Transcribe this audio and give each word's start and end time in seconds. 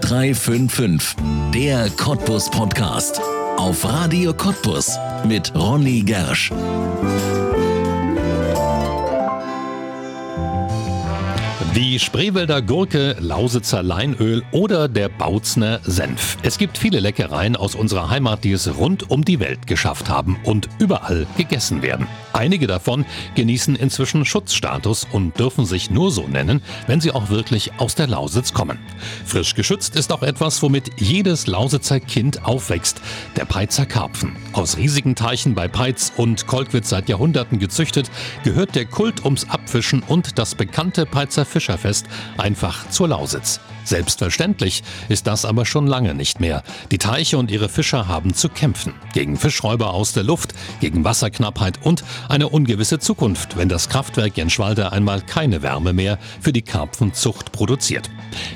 0355, 0.00 1.16
der 1.52 1.90
Cottbus 1.90 2.50
Podcast. 2.50 3.20
Auf 3.56 3.84
Radio 3.84 4.32
Cottbus 4.32 4.96
mit 5.26 5.52
Ronny 5.54 6.02
Gersch. 6.02 6.52
Die 11.74 11.98
Spreewälder 11.98 12.62
Gurke, 12.62 13.16
Lausitzer 13.18 13.82
Leinöl 13.82 14.42
oder 14.52 14.88
der 14.88 15.08
Bautzner 15.08 15.80
Senf. 15.84 16.36
Es 16.42 16.58
gibt 16.58 16.78
viele 16.78 17.00
Leckereien 17.00 17.56
aus 17.56 17.74
unserer 17.74 18.10
Heimat, 18.10 18.44
die 18.44 18.52
es 18.52 18.76
rund 18.78 19.10
um 19.10 19.24
die 19.24 19.40
Welt 19.40 19.66
geschafft 19.66 20.08
haben 20.08 20.38
und 20.44 20.68
überall 20.78 21.26
gegessen 21.36 21.82
werden. 21.82 22.06
Einige 22.32 22.66
davon 22.66 23.04
genießen 23.34 23.76
inzwischen 23.76 24.24
Schutzstatus 24.24 25.06
und 25.10 25.38
dürfen 25.38 25.66
sich 25.66 25.90
nur 25.90 26.10
so 26.10 26.26
nennen, 26.26 26.62
wenn 26.86 27.00
sie 27.00 27.12
auch 27.12 27.30
wirklich 27.30 27.72
aus 27.78 27.94
der 27.94 28.06
Lausitz 28.06 28.52
kommen. 28.52 28.78
Frisch 29.24 29.54
geschützt 29.54 29.96
ist 29.96 30.12
auch 30.12 30.22
etwas, 30.22 30.62
womit 30.62 31.00
jedes 31.00 31.46
Lausitzer 31.46 32.00
Kind 32.00 32.44
aufwächst, 32.44 33.00
der 33.36 33.44
Peitzer 33.44 33.86
Karpfen. 33.86 34.36
Aus 34.52 34.76
riesigen 34.76 35.14
Teichen 35.14 35.54
bei 35.54 35.68
Peitz 35.68 36.12
und 36.16 36.46
Kolkwitz 36.46 36.88
seit 36.90 37.08
Jahrhunderten 37.08 37.58
gezüchtet, 37.58 38.10
gehört 38.44 38.74
der 38.74 38.86
Kult 38.86 39.24
ums 39.24 39.48
Abfischen 39.48 40.02
und 40.02 40.38
das 40.38 40.54
bekannte 40.54 41.06
Peitzer 41.06 41.44
Fischerfest 41.44 42.06
einfach 42.36 42.88
zur 42.90 43.08
Lausitz. 43.08 43.60
Selbstverständlich 43.88 44.82
ist 45.08 45.26
das 45.26 45.46
aber 45.46 45.64
schon 45.64 45.86
lange 45.86 46.14
nicht 46.14 46.40
mehr. 46.40 46.62
Die 46.90 46.98
Teiche 46.98 47.38
und 47.38 47.50
ihre 47.50 47.70
Fischer 47.70 48.06
haben 48.06 48.34
zu 48.34 48.50
kämpfen. 48.50 48.92
Gegen 49.14 49.38
Fischräuber 49.38 49.94
aus 49.94 50.12
der 50.12 50.24
Luft, 50.24 50.52
gegen 50.80 51.04
Wasserknappheit 51.04 51.78
und 51.82 52.04
eine 52.28 52.50
ungewisse 52.50 52.98
Zukunft, 52.98 53.56
wenn 53.56 53.70
das 53.70 53.88
Kraftwerk 53.88 54.36
Jenschwalde 54.36 54.92
einmal 54.92 55.22
keine 55.22 55.62
Wärme 55.62 55.94
mehr 55.94 56.18
für 56.38 56.52
die 56.52 56.60
Karpfenzucht 56.60 57.50
produziert. 57.50 58.10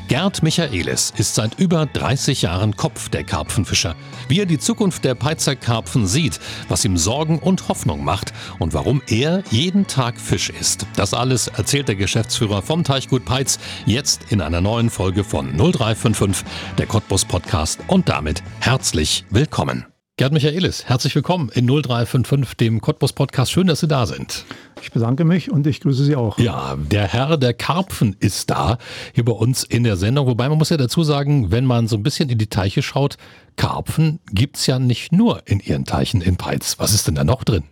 Gerd 0.08 0.42
Michaelis 0.42 1.14
ist 1.16 1.34
seit 1.34 1.58
über 1.58 1.86
30 1.86 2.42
Jahren 2.42 2.77
Kopf 2.77 3.08
der 3.08 3.24
Karpfenfischer. 3.24 3.94
Wie 4.28 4.39
er 4.39 4.46
die 4.46 4.58
Zukunft 4.58 5.02
der 5.05 5.14
Peitzer 5.14 5.56
Karpfen 5.56 6.06
sieht, 6.06 6.41
was 6.69 6.84
ihm 6.84 6.98
Sorgen 6.98 7.39
und 7.39 7.69
Hoffnung 7.69 8.05
macht 8.05 8.34
und 8.58 8.74
warum 8.74 9.00
er 9.06 9.42
jeden 9.50 9.86
Tag 9.86 10.20
Fisch 10.20 10.50
isst. 10.50 10.86
Das 10.96 11.14
alles 11.14 11.48
erzählt 11.48 11.89
der 11.89 11.96
Geschäftsführer 11.96 12.61
vom 12.61 12.84
Teichgut 12.84 13.24
Peitz 13.24 13.58
jetzt 13.86 14.30
in 14.30 14.42
einer 14.42 14.61
neuen 14.61 14.91
Folge 14.91 15.22
von 15.25 15.56
0355, 15.56 16.47
der 16.78 16.87
Cottbus 16.87 17.25
Podcast 17.25 17.81
und 17.87 18.09
damit 18.09 18.42
herzlich 18.61 19.25
willkommen. 19.31 19.87
Gerd 20.19 20.34
Michaelis, 20.34 20.84
herzlich 20.84 21.14
willkommen 21.14 21.48
in 21.48 21.67
0355, 21.67 22.56
dem 22.59 22.81
Cottbus 22.83 23.14
Podcast. 23.14 23.51
Schön, 23.51 23.67
dass 23.67 23.81
Sie 23.81 23.89
da 23.89 24.05
sind. 24.05 24.45
Ich 24.83 24.92
bedanke 24.92 25.25
mich 25.25 25.51
und 25.51 25.67
ich 25.67 25.81
grüße 25.81 26.05
Sie 26.05 26.17
auch. 26.17 26.39
Ja, 26.39 26.77
der 26.77 27.09
Herr 27.09 27.39
der 27.39 27.55
Karpfen 27.55 28.14
ist 28.20 28.51
da, 28.51 28.77
hier 29.14 29.25
bei 29.25 29.33
uns 29.33 29.64
in 29.64 29.84
der 29.84 29.97
Sendung. 29.97 30.27
Wobei 30.27 30.48
man 30.51 30.59
muss 30.59 30.69
ja 30.69 30.77
dazu 30.77 31.03
sagen, 31.03 31.51
wenn 31.51 31.64
man 31.64 31.89
so 31.89 31.97
ein 31.97 32.03
bisschen 32.03 32.29
in 32.29 32.36
die 32.36 32.48
Teiche 32.48 32.83
schaut, 32.83 33.17
Karpfen 33.57 34.20
gibt 34.31 34.59
es 34.59 34.67
ja 34.67 34.79
nicht 34.79 35.12
nur 35.12 35.42
in 35.47 35.61
Ihren 35.61 35.86
Teichen 35.86 36.20
in 36.20 36.36
Peitz. 36.36 36.79
Was 36.79 36.92
ist 36.92 37.09
denn 37.09 37.14
da 37.14 37.25
noch 37.25 37.42
drin? 37.42 37.64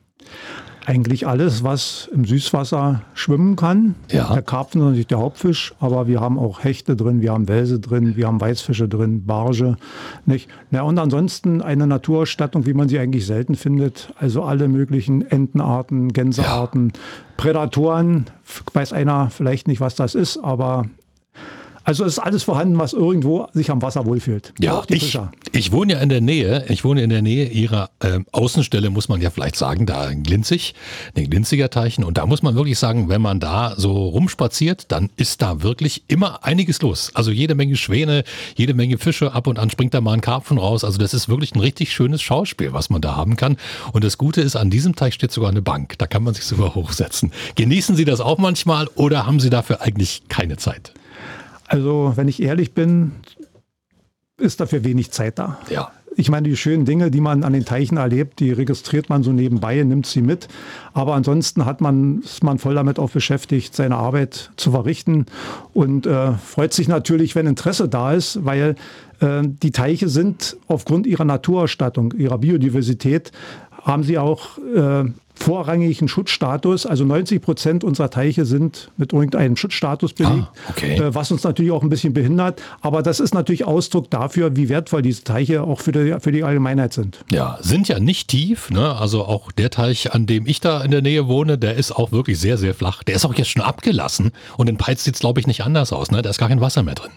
Eigentlich 0.86 1.26
alles, 1.26 1.62
was 1.62 2.08
im 2.12 2.24
Süßwasser 2.24 3.02
schwimmen 3.14 3.56
kann. 3.56 3.94
Ja. 4.10 4.32
Der 4.32 4.42
Karpfen 4.42 4.80
ist 4.80 4.86
natürlich 4.86 5.06
der 5.06 5.18
Hauptfisch, 5.18 5.74
aber 5.80 6.06
wir 6.06 6.20
haben 6.20 6.38
auch 6.38 6.64
Hechte 6.64 6.96
drin, 6.96 7.20
wir 7.20 7.32
haben 7.32 7.48
Welse 7.48 7.80
drin, 7.80 8.16
wir 8.16 8.26
haben 8.26 8.40
Weißfische 8.40 8.88
drin, 8.88 9.26
Barge. 9.26 9.76
Nicht? 10.26 10.48
Ja, 10.70 10.82
und 10.82 10.98
ansonsten 10.98 11.62
eine 11.62 11.86
Naturausstattung, 11.86 12.66
wie 12.66 12.74
man 12.74 12.88
sie 12.88 12.98
eigentlich 12.98 13.26
selten 13.26 13.54
findet. 13.54 14.12
Also 14.18 14.42
alle 14.42 14.68
möglichen 14.68 15.22
Entenarten, 15.22 16.12
Gänsearten, 16.12 16.92
ja. 16.94 17.00
Prädatoren. 17.36 18.26
Weiß 18.72 18.92
einer 18.92 19.30
vielleicht 19.30 19.68
nicht, 19.68 19.80
was 19.80 19.94
das 19.94 20.14
ist, 20.14 20.38
aber 20.38 20.86
also 21.90 22.04
es 22.04 22.12
ist 22.12 22.18
alles 22.20 22.44
vorhanden, 22.44 22.78
was 22.78 22.92
irgendwo 22.92 23.48
sich 23.52 23.68
am 23.68 23.82
Wasser 23.82 24.06
wohlfühlt. 24.06 24.52
Ja, 24.60 24.84
ich, 24.86 25.18
ich 25.50 25.72
wohne 25.72 25.94
ja 25.94 25.98
in 25.98 26.08
der 26.08 26.20
Nähe, 26.20 26.64
ich 26.68 26.84
wohne 26.84 27.02
in 27.02 27.10
der 27.10 27.20
Nähe 27.20 27.48
ihrer 27.48 27.90
äh, 27.98 28.20
Außenstelle, 28.30 28.90
muss 28.90 29.08
man 29.08 29.20
ja 29.20 29.30
vielleicht 29.30 29.56
sagen, 29.56 29.86
da 29.86 30.08
in 30.08 30.22
Glinzig, 30.22 30.76
den 31.16 31.28
Glinziger 31.28 31.68
Teichen. 31.68 32.04
Und 32.04 32.16
da 32.16 32.26
muss 32.26 32.44
man 32.44 32.54
wirklich 32.54 32.78
sagen, 32.78 33.08
wenn 33.08 33.20
man 33.20 33.40
da 33.40 33.74
so 33.76 34.06
rumspaziert, 34.06 34.92
dann 34.92 35.10
ist 35.16 35.42
da 35.42 35.64
wirklich 35.64 36.04
immer 36.06 36.44
einiges 36.44 36.80
los. 36.80 37.10
Also 37.14 37.32
jede 37.32 37.56
Menge 37.56 37.74
Schwäne, 37.74 38.22
jede 38.54 38.72
Menge 38.72 38.96
Fische, 38.96 39.32
ab 39.32 39.48
und 39.48 39.58
an 39.58 39.68
springt 39.68 39.92
da 39.92 40.00
mal 40.00 40.12
ein 40.12 40.20
Karpfen 40.20 40.58
raus. 40.58 40.84
Also 40.84 40.98
das 40.98 41.12
ist 41.12 41.28
wirklich 41.28 41.56
ein 41.56 41.60
richtig 41.60 41.92
schönes 41.92 42.22
Schauspiel, 42.22 42.72
was 42.72 42.88
man 42.88 43.00
da 43.00 43.16
haben 43.16 43.34
kann. 43.34 43.56
Und 43.92 44.04
das 44.04 44.16
Gute 44.16 44.42
ist, 44.42 44.54
an 44.54 44.70
diesem 44.70 44.94
Teich 44.94 45.14
steht 45.14 45.32
sogar 45.32 45.50
eine 45.50 45.60
Bank. 45.60 45.98
Da 45.98 46.06
kann 46.06 46.22
man 46.22 46.34
sich 46.34 46.44
sogar 46.44 46.72
hochsetzen. 46.76 47.32
Genießen 47.56 47.96
Sie 47.96 48.04
das 48.04 48.20
auch 48.20 48.38
manchmal 48.38 48.86
oder 48.94 49.26
haben 49.26 49.40
Sie 49.40 49.50
dafür 49.50 49.80
eigentlich 49.80 50.22
keine 50.28 50.56
Zeit? 50.56 50.92
Also, 51.70 52.14
wenn 52.16 52.26
ich 52.26 52.42
ehrlich 52.42 52.74
bin, 52.74 53.12
ist 54.38 54.60
dafür 54.60 54.82
wenig 54.82 55.12
Zeit 55.12 55.38
da. 55.38 55.58
Ja. 55.70 55.92
Ich 56.16 56.28
meine, 56.28 56.48
die 56.48 56.56
schönen 56.56 56.84
Dinge, 56.84 57.12
die 57.12 57.20
man 57.20 57.44
an 57.44 57.52
den 57.52 57.64
Teichen 57.64 57.96
erlebt, 57.96 58.40
die 58.40 58.50
registriert 58.50 59.08
man 59.08 59.22
so 59.22 59.30
nebenbei, 59.30 59.80
nimmt 59.84 60.04
sie 60.04 60.20
mit. 60.20 60.48
Aber 60.94 61.14
ansonsten 61.14 61.66
hat 61.66 61.80
man, 61.80 62.22
ist 62.22 62.42
man 62.42 62.58
voll 62.58 62.74
damit 62.74 62.98
auch 62.98 63.10
beschäftigt, 63.10 63.76
seine 63.76 63.94
Arbeit 63.94 64.50
zu 64.56 64.72
verrichten 64.72 65.26
und 65.72 66.06
äh, 66.06 66.32
freut 66.32 66.72
sich 66.72 66.88
natürlich, 66.88 67.36
wenn 67.36 67.46
Interesse 67.46 67.88
da 67.88 68.14
ist, 68.14 68.44
weil 68.44 68.74
äh, 69.20 69.42
die 69.44 69.70
Teiche 69.70 70.08
sind 70.08 70.56
aufgrund 70.66 71.06
ihrer 71.06 71.24
Naturausstattung, 71.24 72.12
ihrer 72.14 72.38
Biodiversität, 72.38 73.30
haben 73.80 74.02
sie 74.02 74.18
auch 74.18 74.58
äh, 74.58 75.04
vorrangigen 75.42 76.08
Schutzstatus. 76.08 76.86
Also 76.86 77.04
90 77.04 77.42
Prozent 77.42 77.84
unserer 77.84 78.10
Teiche 78.10 78.44
sind 78.44 78.90
mit 78.96 79.12
irgendeinem 79.12 79.56
Schutzstatus 79.56 80.12
belegt, 80.12 80.44
ah, 80.44 80.52
okay. 80.68 80.96
äh, 80.96 81.14
was 81.14 81.30
uns 81.30 81.42
natürlich 81.42 81.72
auch 81.72 81.82
ein 81.82 81.88
bisschen 81.88 82.12
behindert. 82.12 82.62
Aber 82.80 83.02
das 83.02 83.20
ist 83.20 83.34
natürlich 83.34 83.64
Ausdruck 83.64 84.10
dafür, 84.10 84.56
wie 84.56 84.68
wertvoll 84.68 85.02
diese 85.02 85.24
Teiche 85.24 85.62
auch 85.62 85.80
für 85.80 85.92
die, 85.92 86.16
für 86.20 86.32
die 86.32 86.44
Allgemeinheit 86.44 86.92
sind. 86.92 87.24
Ja, 87.30 87.58
sind 87.60 87.88
ja 87.88 87.98
nicht 87.98 88.28
tief. 88.28 88.70
Ne? 88.70 88.96
Also 88.96 89.24
auch 89.24 89.52
der 89.52 89.70
Teich, 89.70 90.12
an 90.12 90.26
dem 90.26 90.46
ich 90.46 90.60
da 90.60 90.82
in 90.82 90.90
der 90.90 91.02
Nähe 91.02 91.26
wohne, 91.26 91.58
der 91.58 91.74
ist 91.74 91.92
auch 91.92 92.12
wirklich 92.12 92.38
sehr, 92.38 92.58
sehr 92.58 92.74
flach. 92.74 93.02
Der 93.02 93.14
ist 93.14 93.24
auch 93.24 93.34
jetzt 93.34 93.50
schon 93.50 93.62
abgelassen. 93.62 94.32
Und 94.56 94.68
in 94.68 94.76
Peitz 94.76 95.04
sieht 95.04 95.14
es, 95.14 95.20
glaube 95.20 95.40
ich, 95.40 95.46
nicht 95.46 95.64
anders 95.64 95.92
aus. 95.92 96.10
Ne? 96.10 96.22
Da 96.22 96.30
ist 96.30 96.38
gar 96.38 96.48
kein 96.48 96.60
Wasser 96.60 96.82
mehr 96.82 96.94
drin. 96.94 97.10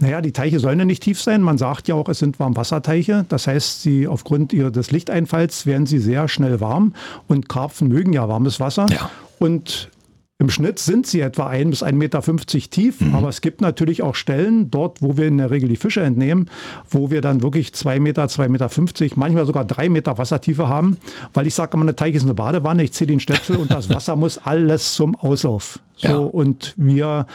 Naja, 0.00 0.20
die 0.20 0.32
Teiche 0.32 0.60
sollen 0.60 0.78
ja 0.78 0.84
nicht 0.84 1.02
tief 1.02 1.20
sein. 1.20 1.42
Man 1.42 1.58
sagt 1.58 1.88
ja 1.88 1.94
auch, 1.94 2.08
es 2.08 2.18
sind 2.18 2.38
Warmwasserteiche. 2.38 3.26
Das 3.28 3.46
heißt, 3.46 3.82
sie 3.82 4.06
aufgrund 4.06 4.52
des 4.52 4.90
Lichteinfalls 4.90 5.66
werden 5.66 5.86
sie 5.86 5.98
sehr 5.98 6.28
schnell 6.28 6.60
warm. 6.60 6.94
Und 7.26 7.48
Karpfen 7.58 7.88
mögen 7.88 8.12
ja 8.12 8.28
warmes 8.28 8.60
Wasser. 8.60 8.86
Ja. 8.88 9.10
Und 9.40 9.90
im 10.38 10.48
Schnitt 10.48 10.78
sind 10.78 11.08
sie 11.08 11.20
etwa 11.20 11.48
1 11.48 11.70
bis 11.70 11.82
1,50 11.82 11.92
Meter 11.94 12.22
tief, 12.70 13.00
mhm. 13.00 13.16
aber 13.16 13.28
es 13.28 13.40
gibt 13.40 13.60
natürlich 13.60 14.04
auch 14.04 14.14
Stellen 14.14 14.70
dort, 14.70 15.02
wo 15.02 15.16
wir 15.16 15.26
in 15.26 15.38
der 15.38 15.50
Regel 15.50 15.68
die 15.68 15.74
Fische 15.74 16.00
entnehmen, 16.00 16.48
wo 16.88 17.10
wir 17.10 17.20
dann 17.20 17.42
wirklich 17.42 17.72
2 17.72 17.98
Meter, 17.98 18.26
2,50 18.26 18.48
Meter, 18.48 19.16
manchmal 19.16 19.46
sogar 19.46 19.64
3 19.64 19.88
Meter 19.88 20.16
Wassertiefe 20.16 20.68
haben, 20.68 20.98
weil 21.34 21.48
ich 21.48 21.56
sage 21.56 21.72
immer, 21.74 21.82
eine 21.82 21.96
Teich 21.96 22.14
ist 22.14 22.22
eine 22.22 22.34
Badewanne, 22.34 22.84
ich 22.84 22.92
ziehe 22.92 23.08
den 23.08 23.18
Stöpsel 23.18 23.56
und 23.56 23.72
das 23.72 23.90
Wasser 23.90 24.14
muss 24.14 24.38
alles 24.38 24.94
zum 24.94 25.16
Auslauf. 25.16 25.80
So, 25.96 26.08
Ja. 26.08 26.16
und 26.18 26.74
wir 26.76 27.26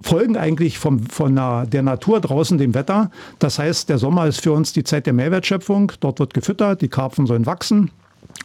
folgen 0.00 0.36
eigentlich 0.36 0.78
vom, 0.78 0.98
von 1.06 1.36
der, 1.36 1.66
der 1.66 1.82
Natur 1.82 2.20
draußen 2.20 2.58
dem 2.58 2.74
Wetter. 2.74 3.12
Das 3.38 3.60
heißt, 3.60 3.88
der 3.88 3.98
Sommer 3.98 4.26
ist 4.26 4.40
für 4.40 4.50
uns 4.52 4.72
die 4.72 4.82
Zeit 4.82 5.06
der 5.06 5.12
Mehrwertschöpfung. 5.12 5.92
Dort 6.00 6.18
wird 6.18 6.34
gefüttert, 6.34 6.82
die 6.82 6.88
Karpfen 6.88 7.26
sollen 7.26 7.46
wachsen. 7.46 7.92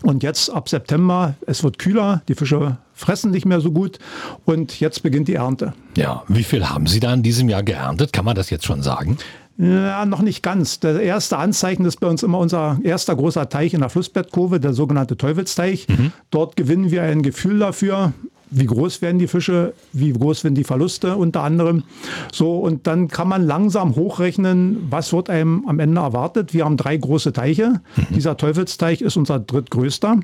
Und 0.01 0.21
jetzt 0.23 0.49
ab 0.49 0.67
September, 0.67 1.35
es 1.47 1.63
wird 1.63 1.79
kühler, 1.79 2.21
die 2.27 2.35
Fische 2.35 2.77
fressen 2.94 3.31
nicht 3.31 3.45
mehr 3.45 3.61
so 3.61 3.71
gut 3.71 3.99
und 4.45 4.79
jetzt 4.79 5.01
beginnt 5.01 5.27
die 5.27 5.35
Ernte. 5.35 5.73
Ja, 5.95 6.23
wie 6.27 6.44
viel 6.44 6.69
haben 6.69 6.88
Sie 6.88 6.99
da 6.99 7.13
in 7.13 7.23
diesem 7.23 7.49
Jahr 7.49 7.63
geerntet? 7.63 8.11
Kann 8.13 8.25
man 8.25 8.35
das 8.35 8.49
jetzt 8.49 8.66
schon 8.66 8.83
sagen? 8.83 9.17
Ja, 9.57 10.05
noch 10.05 10.21
nicht 10.21 10.41
ganz. 10.41 10.79
Der 10.79 10.99
erste 11.01 11.38
Anzeichen 11.38 11.85
ist 11.85 11.99
bei 11.99 12.07
uns 12.07 12.23
immer 12.23 12.39
unser 12.39 12.79
erster 12.83 13.16
großer 13.16 13.49
Teich 13.49 13.73
in 13.73 13.81
der 13.81 13.89
Flussbettkurve, 13.89 14.59
der 14.59 14.73
sogenannte 14.73 15.16
Teufelsteich. 15.16 15.85
Dort 16.31 16.55
gewinnen 16.55 16.91
wir 16.91 17.03
ein 17.03 17.21
Gefühl 17.21 17.59
dafür, 17.59 18.13
wie 18.53 18.66
groß 18.66 19.02
werden 19.02 19.19
die 19.19 19.28
Fische, 19.28 19.74
wie 19.91 20.14
groß 20.14 20.44
werden 20.44 20.56
die 20.56 20.64
Verluste 20.64 21.16
unter 21.16 21.41
anderem. 21.44 21.83
So, 22.31 22.60
und 22.60 22.88
dann 22.88 23.07
kann 23.07 23.27
man 23.27 23.45
langsam 23.45 23.95
hochrechnen, 23.95 24.88
was 24.89 25.12
wird 25.13 25.30
einem 25.30 25.66
am 25.68 25.80
Ende 25.80 26.01
erwartet. 26.01 26.54
Wir 26.54 26.66
haben 26.66 26.77
drei 26.77 26.95
große 26.98 27.33
Teiche. 27.33 27.81
Dieser 28.10 28.38
Teufelsteich 28.38 29.01
ist 29.01 29.18
unser 29.18 29.39
drittgrößter. 29.39 30.19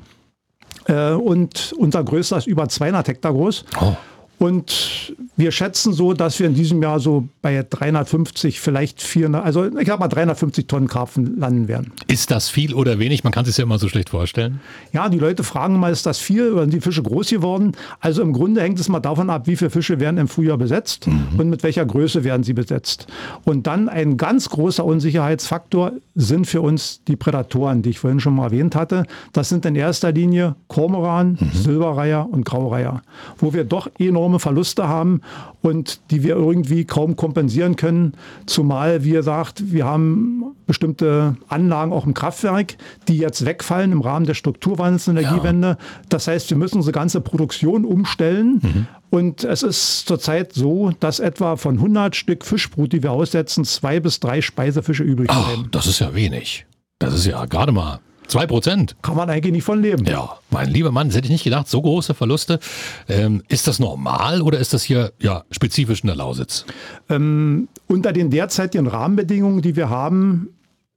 Äh, 0.86 1.12
und 1.12 1.74
unser 1.78 2.04
größter 2.04 2.38
ist 2.38 2.46
über 2.46 2.68
200 2.68 3.08
Hektar 3.08 3.32
groß. 3.32 3.64
Oh. 3.80 3.94
Und 4.40 5.14
wir 5.36 5.52
schätzen 5.52 5.92
so, 5.92 6.14
dass 6.14 6.38
wir 6.40 6.46
in 6.46 6.54
diesem 6.54 6.82
Jahr 6.82 6.98
so 6.98 7.28
bei 7.42 7.62
350, 7.62 8.58
vielleicht 8.58 9.02
400, 9.02 9.44
also 9.44 9.66
ich 9.66 9.86
sag 9.86 10.00
mal 10.00 10.08
350 10.08 10.66
Tonnen 10.66 10.88
Karpfen 10.88 11.38
landen 11.38 11.68
werden. 11.68 11.92
Ist 12.06 12.30
das 12.30 12.48
viel 12.48 12.72
oder 12.72 12.98
wenig? 12.98 13.22
Man 13.22 13.34
kann 13.34 13.44
sich 13.44 13.58
ja 13.58 13.64
immer 13.64 13.78
so 13.78 13.86
schlecht 13.90 14.08
vorstellen. 14.08 14.60
Ja, 14.94 15.10
die 15.10 15.18
Leute 15.18 15.44
fragen 15.44 15.78
mal, 15.78 15.92
ist 15.92 16.06
das 16.06 16.20
viel 16.20 16.52
oder 16.52 16.62
sind 16.62 16.72
die 16.72 16.80
Fische 16.80 17.02
groß 17.02 17.28
geworden? 17.28 17.72
Also 18.00 18.22
im 18.22 18.32
Grunde 18.32 18.62
hängt 18.62 18.80
es 18.80 18.88
mal 18.88 19.00
davon 19.00 19.28
ab, 19.28 19.46
wie 19.46 19.56
viele 19.56 19.68
Fische 19.68 20.00
werden 20.00 20.16
im 20.16 20.26
Frühjahr 20.26 20.56
besetzt 20.56 21.06
und 21.36 21.50
mit 21.50 21.62
welcher 21.62 21.84
Größe 21.84 22.24
werden 22.24 22.42
sie 22.42 22.54
besetzt. 22.54 23.08
Und 23.44 23.66
dann 23.66 23.90
ein 23.90 24.16
ganz 24.16 24.48
großer 24.48 24.86
Unsicherheitsfaktor 24.86 25.92
sind 26.20 26.46
für 26.46 26.60
uns 26.60 27.02
die 27.08 27.16
Prädatoren, 27.16 27.82
die 27.82 27.90
ich 27.90 27.98
vorhin 27.98 28.20
schon 28.20 28.34
mal 28.34 28.46
erwähnt 28.46 28.76
hatte. 28.76 29.04
Das 29.32 29.48
sind 29.48 29.64
in 29.64 29.74
erster 29.74 30.12
Linie 30.12 30.54
Kormoran, 30.68 31.38
Silberreiher 31.52 32.28
und 32.30 32.44
Graureiher, 32.44 33.02
wo 33.38 33.54
wir 33.54 33.64
doch 33.64 33.88
enorme 33.98 34.38
Verluste 34.38 34.86
haben 34.86 35.22
und 35.62 36.00
die 36.10 36.22
wir 36.22 36.36
irgendwie 36.36 36.84
kaum 36.84 37.16
kompensieren 37.16 37.76
können. 37.76 38.12
Zumal, 38.46 39.02
wie 39.04 39.12
ihr 39.12 39.22
sagt, 39.22 39.72
wir 39.72 39.86
haben 39.86 40.44
bestimmte 40.66 41.36
Anlagen 41.48 41.92
auch 41.92 42.06
im 42.06 42.14
Kraftwerk, 42.14 42.76
die 43.08 43.16
jetzt 43.16 43.46
wegfallen 43.46 43.90
im 43.90 44.02
Rahmen 44.02 44.26
der 44.26 44.34
Strukturwandels 44.34 45.08
Energiewende. 45.08 45.68
Ja. 45.68 45.78
Das 46.10 46.28
heißt, 46.28 46.50
wir 46.50 46.56
müssen 46.58 46.76
unsere 46.76 46.92
ganze 46.92 47.20
Produktion 47.20 47.84
umstellen. 47.84 48.60
Mhm. 48.62 48.86
Und 49.10 49.44
es 49.44 49.62
ist 49.62 50.06
zurzeit 50.06 50.52
so, 50.52 50.92
dass 51.00 51.18
etwa 51.18 51.56
von 51.56 51.76
100 51.76 52.14
Stück 52.14 52.44
Fischbrut, 52.44 52.92
die 52.92 53.02
wir 53.02 53.12
aussetzen, 53.12 53.64
zwei 53.64 54.00
bis 54.00 54.20
drei 54.20 54.40
Speisefische 54.40 55.02
übrig 55.02 55.28
bleiben. 55.28 55.68
das 55.72 55.86
ist 55.86 55.98
ja 55.98 56.14
wenig. 56.14 56.66
Das 57.00 57.14
ist 57.14 57.26
ja 57.26 57.44
gerade 57.46 57.72
mal 57.72 58.00
Zwei 58.30 58.46
Prozent. 58.46 58.94
Kann 59.02 59.16
man 59.16 59.28
eigentlich 59.28 59.52
nicht 59.52 59.64
von 59.64 59.82
leben. 59.82 60.04
Ja, 60.06 60.38
mein 60.50 60.70
lieber 60.70 60.92
Mann, 60.92 61.08
das 61.08 61.16
hätte 61.16 61.26
ich 61.26 61.32
nicht 61.32 61.42
gedacht, 61.42 61.68
so 61.68 61.82
große 61.82 62.14
Verluste. 62.14 62.60
Ähm, 63.08 63.42
ist 63.48 63.66
das 63.66 63.80
normal 63.80 64.40
oder 64.42 64.60
ist 64.60 64.72
das 64.72 64.84
hier 64.84 65.12
ja, 65.20 65.42
spezifisch 65.50 66.02
in 66.02 66.06
der 66.06 66.14
Lausitz? 66.14 66.64
Ähm, 67.08 67.66
unter 67.88 68.12
den 68.12 68.30
derzeitigen 68.30 68.86
Rahmenbedingungen, 68.86 69.62
die 69.62 69.74
wir 69.74 69.90
haben, 69.90 70.50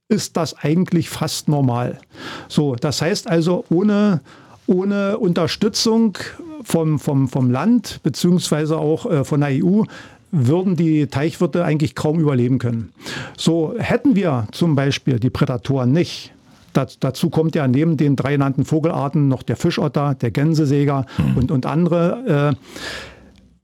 ist 0.08 0.36
das 0.36 0.56
eigentlich 0.56 1.08
fast 1.08 1.48
normal. 1.48 1.98
So, 2.46 2.76
das 2.76 3.02
heißt 3.02 3.26
also, 3.26 3.64
ohne, 3.68 4.20
ohne 4.68 5.18
Unterstützung 5.18 6.16
vom, 6.64 6.98
vom, 6.98 7.28
vom 7.28 7.50
Land 7.50 8.00
beziehungsweise 8.02 8.78
auch 8.78 9.10
äh, 9.10 9.24
von 9.24 9.40
der 9.40 9.50
EU 9.64 9.84
würden 10.30 10.74
die 10.74 11.06
Teichwirte 11.06 11.64
eigentlich 11.64 11.94
kaum 11.94 12.18
überleben 12.18 12.58
können. 12.58 12.92
So 13.36 13.74
hätten 13.78 14.16
wir 14.16 14.48
zum 14.50 14.74
Beispiel 14.74 15.20
die 15.20 15.30
Prädatoren 15.30 15.92
nicht, 15.92 16.32
dazu 16.72 17.30
kommt 17.30 17.54
ja 17.54 17.68
neben 17.68 17.96
den 17.96 18.16
drei 18.16 18.32
genannten 18.32 18.64
Vogelarten 18.64 19.28
noch 19.28 19.42
der 19.42 19.56
Fischotter, 19.56 20.14
der 20.14 20.32
Gänsesäger 20.32 21.06
mhm. 21.18 21.36
und, 21.36 21.50
und 21.52 21.66
andere. 21.66 22.54
Äh, 22.54 22.56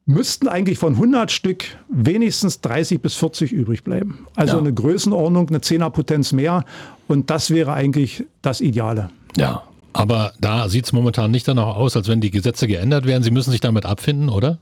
müssten 0.06 0.48
eigentlich 0.48 0.78
von 0.78 0.94
100 0.94 1.30
Stück 1.30 1.64
wenigstens 1.88 2.60
30 2.60 3.00
bis 3.00 3.14
40 3.16 3.52
übrig 3.52 3.84
bleiben. 3.84 4.26
Also 4.34 4.54
ja. 4.54 4.60
eine 4.60 4.72
Größenordnung, 4.72 5.48
eine 5.48 5.60
Zehnerpotenz 5.60 6.32
mehr. 6.32 6.64
Und 7.06 7.30
das 7.30 7.50
wäre 7.50 7.72
eigentlich 7.72 8.24
das 8.42 8.60
Ideale. 8.60 9.10
Ja, 9.36 9.62
aber 9.92 10.32
da 10.40 10.68
sieht 10.68 10.86
es 10.86 10.92
momentan 10.92 11.30
nicht 11.30 11.48
danach 11.48 11.76
aus, 11.76 11.96
als 11.96 12.08
wenn 12.08 12.20
die 12.20 12.30
Gesetze 12.30 12.66
geändert 12.66 13.06
werden. 13.06 13.22
Sie 13.22 13.30
müssen 13.30 13.50
sich 13.50 13.60
damit 13.60 13.86
abfinden, 13.86 14.28
oder? 14.28 14.58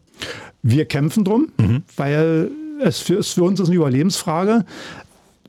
Wir 0.62 0.84
kämpfen 0.86 1.24
drum, 1.24 1.48
mhm. 1.58 1.82
weil 1.96 2.50
es 2.80 2.98
für, 2.98 3.22
für 3.22 3.44
uns 3.44 3.60
ist 3.60 3.68
eine 3.68 3.76
Überlebensfrage. 3.76 4.64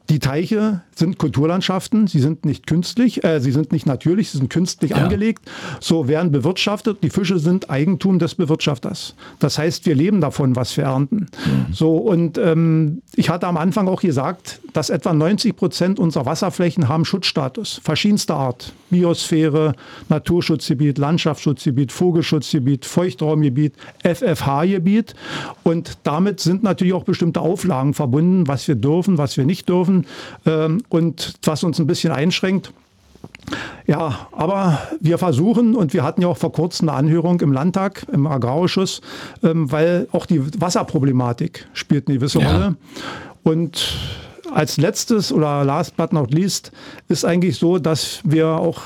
Die 0.10 0.18
Teiche 0.18 0.82
sind 0.96 1.20
Kulturlandschaften, 1.20 2.08
sie 2.08 2.20
sind 2.20 2.44
nicht 2.44 2.66
künstlich, 2.66 3.24
äh, 3.24 3.40
sie 3.40 3.52
sind 3.52 3.72
nicht 3.72 3.86
natürlich, 3.86 4.32
sie 4.32 4.40
sind 4.40 4.50
künstlich 4.50 4.92
ja. 4.92 4.98
angelegt, 4.98 5.48
so 5.80 6.08
werden 6.08 6.32
bewirtschaftet. 6.32 7.04
Die 7.04 7.12
Fische 7.12 7.38
sind 7.38 7.70
Eigentum 7.70 8.18
des 8.18 8.34
Bewirtschafters. 8.34 9.16
Das 9.38 9.60
heißt, 9.60 9.86
wir 9.86 9.94
leben 9.94 10.20
davon, 10.20 10.56
was 10.56 10.76
wir 10.78 10.86
ernten. 10.86 11.28
Mhm. 11.46 11.74
So 11.74 11.98
und 11.98 12.40
ähm, 12.40 13.04
ich 13.16 13.30
hatte 13.30 13.46
am 13.46 13.58
Anfang 13.58 13.88
auch 13.88 14.02
gesagt, 14.02 14.60
dass 14.74 14.90
etwa 14.90 15.14
90 15.14 15.56
Prozent 15.56 16.00
unserer 16.00 16.26
Wasserflächen 16.26 16.90
haben 16.90 17.06
Schutzstatus 17.06 17.80
verschiedenster 17.84 18.36
Art: 18.36 18.74
Biosphäre, 18.90 19.74
Naturschutzgebiet, 20.10 20.98
Landschaftsschutzgebiet, 20.98 21.92
Vogelschutzgebiet, 21.92 22.86
Feuchtraumgebiet, 22.86 23.76
FFH-Gebiet. 24.04 25.14
Und 25.62 26.00
damit 26.02 26.40
sind 26.40 26.64
natürlich 26.64 26.94
auch 26.94 27.04
bestimmte 27.04 27.42
Auflagen 27.42 27.94
verbunden, 27.94 28.48
was 28.48 28.68
wir 28.68 28.76
dürfen, 28.76 29.20
was 29.20 29.38
wir 29.38 29.46
nicht 29.46 29.70
dürfen 29.70 29.99
ähm, 30.46 30.82
und 30.90 31.34
was 31.44 31.64
uns 31.64 31.80
ein 31.80 31.88
bisschen 31.88 32.12
einschränkt. 32.12 32.72
Ja, 33.88 34.28
aber 34.32 34.80
wir 35.00 35.18
versuchen 35.18 35.76
und 35.76 35.94
wir 35.94 36.04
hatten 36.04 36.22
ja 36.22 36.28
auch 36.28 36.38
vor 36.38 36.52
kurzem 36.52 36.90
eine 36.90 36.98
Anhörung 36.98 37.42
im 37.42 37.52
Landtag, 37.52 38.06
im 38.12 38.28
Agrarausschuss, 38.28 39.02
ähm, 39.44 39.72
weil 39.72 40.08
auch 40.12 40.26
die 40.26 40.42
Wasserproblematik 40.62 41.68
spielt 41.74 42.08
eine 42.08 42.18
gewisse 42.18 42.40
ja. 42.40 42.52
Rolle. 42.52 42.76
Und 43.44 43.98
als 44.52 44.78
letztes 44.78 45.32
oder 45.32 45.64
last 45.64 45.98
but 45.98 46.14
not 46.14 46.34
least 46.34 46.72
ist 47.08 47.26
eigentlich 47.26 47.58
so, 47.58 47.80
dass 47.80 48.20
wir 48.24 48.48
auch 48.48 48.82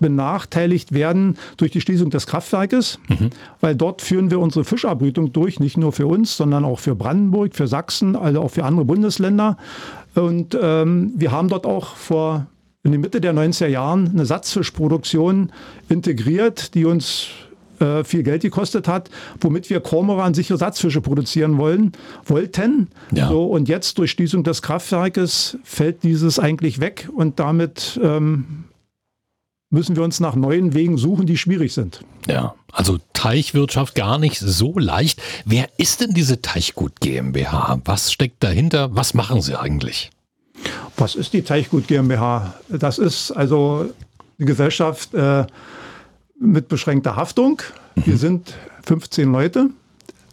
benachteiligt 0.00 0.92
werden 0.92 1.36
durch 1.56 1.72
die 1.72 1.80
Schließung 1.80 2.10
des 2.10 2.26
Kraftwerkes, 2.26 3.00
mhm. 3.08 3.30
weil 3.60 3.74
dort 3.74 4.00
führen 4.00 4.30
wir 4.30 4.38
unsere 4.38 4.64
Fischerbrütung 4.64 5.32
durch, 5.32 5.58
nicht 5.60 5.76
nur 5.76 5.92
für 5.92 6.06
uns, 6.06 6.36
sondern 6.36 6.64
auch 6.64 6.78
für 6.78 6.94
Brandenburg, 6.94 7.54
für 7.54 7.66
Sachsen, 7.66 8.14
also 8.16 8.42
auch 8.42 8.50
für 8.50 8.64
andere 8.64 8.84
Bundesländer. 8.84 9.56
Und 10.18 10.58
ähm, 10.60 11.12
wir 11.16 11.32
haben 11.32 11.48
dort 11.48 11.66
auch 11.66 11.96
vor 11.96 12.46
in 12.82 12.92
der 12.92 13.00
Mitte 13.00 13.20
der 13.20 13.34
90er 13.34 13.66
Jahren 13.66 14.10
eine 14.10 14.24
Satzfischproduktion 14.24 15.52
integriert, 15.88 16.74
die 16.74 16.84
uns 16.84 17.28
äh, 17.80 18.02
viel 18.04 18.22
Geld 18.22 18.42
gekostet 18.42 18.88
hat, 18.88 19.10
womit 19.40 19.70
wir 19.70 19.80
Kormoran 19.80 20.34
sichere 20.34 20.58
Satzfische 20.58 21.00
produzieren 21.00 21.58
wollen, 21.58 21.92
wollten. 22.24 22.88
Ja. 23.12 23.28
So, 23.28 23.44
und 23.44 23.68
jetzt 23.68 23.98
durch 23.98 24.10
Schließung 24.10 24.42
des 24.42 24.62
Kraftwerkes 24.62 25.58
fällt 25.64 26.02
dieses 26.02 26.38
eigentlich 26.38 26.80
weg 26.80 27.08
und 27.14 27.38
damit 27.38 28.00
ähm, 28.02 28.64
müssen 29.70 29.96
wir 29.96 30.02
uns 30.02 30.20
nach 30.20 30.34
neuen 30.34 30.74
Wegen 30.74 30.96
suchen, 30.96 31.26
die 31.26 31.36
schwierig 31.36 31.74
sind. 31.74 32.00
Ja, 32.26 32.54
also 32.72 32.98
Teichwirtschaft 33.12 33.94
gar 33.94 34.18
nicht 34.18 34.38
so 34.38 34.78
leicht. 34.78 35.20
Wer 35.44 35.68
ist 35.78 36.00
denn 36.00 36.14
diese 36.14 36.40
Teichgut 36.40 37.00
GmbH? 37.00 37.80
Was 37.84 38.12
steckt 38.12 38.42
dahinter? 38.42 38.94
Was 38.94 39.14
machen 39.14 39.42
Sie 39.42 39.58
eigentlich? 39.58 40.10
Was 40.96 41.14
ist 41.14 41.32
die 41.32 41.42
Teichgut 41.42 41.86
GmbH? 41.86 42.54
Das 42.68 42.98
ist 42.98 43.30
also 43.30 43.90
eine 44.38 44.46
Gesellschaft 44.46 45.14
äh, 45.14 45.46
mit 46.40 46.68
beschränkter 46.68 47.16
Haftung. 47.16 47.62
Wir 47.94 48.14
mhm. 48.14 48.18
sind 48.18 48.54
15 48.86 49.30
Leute 49.30 49.70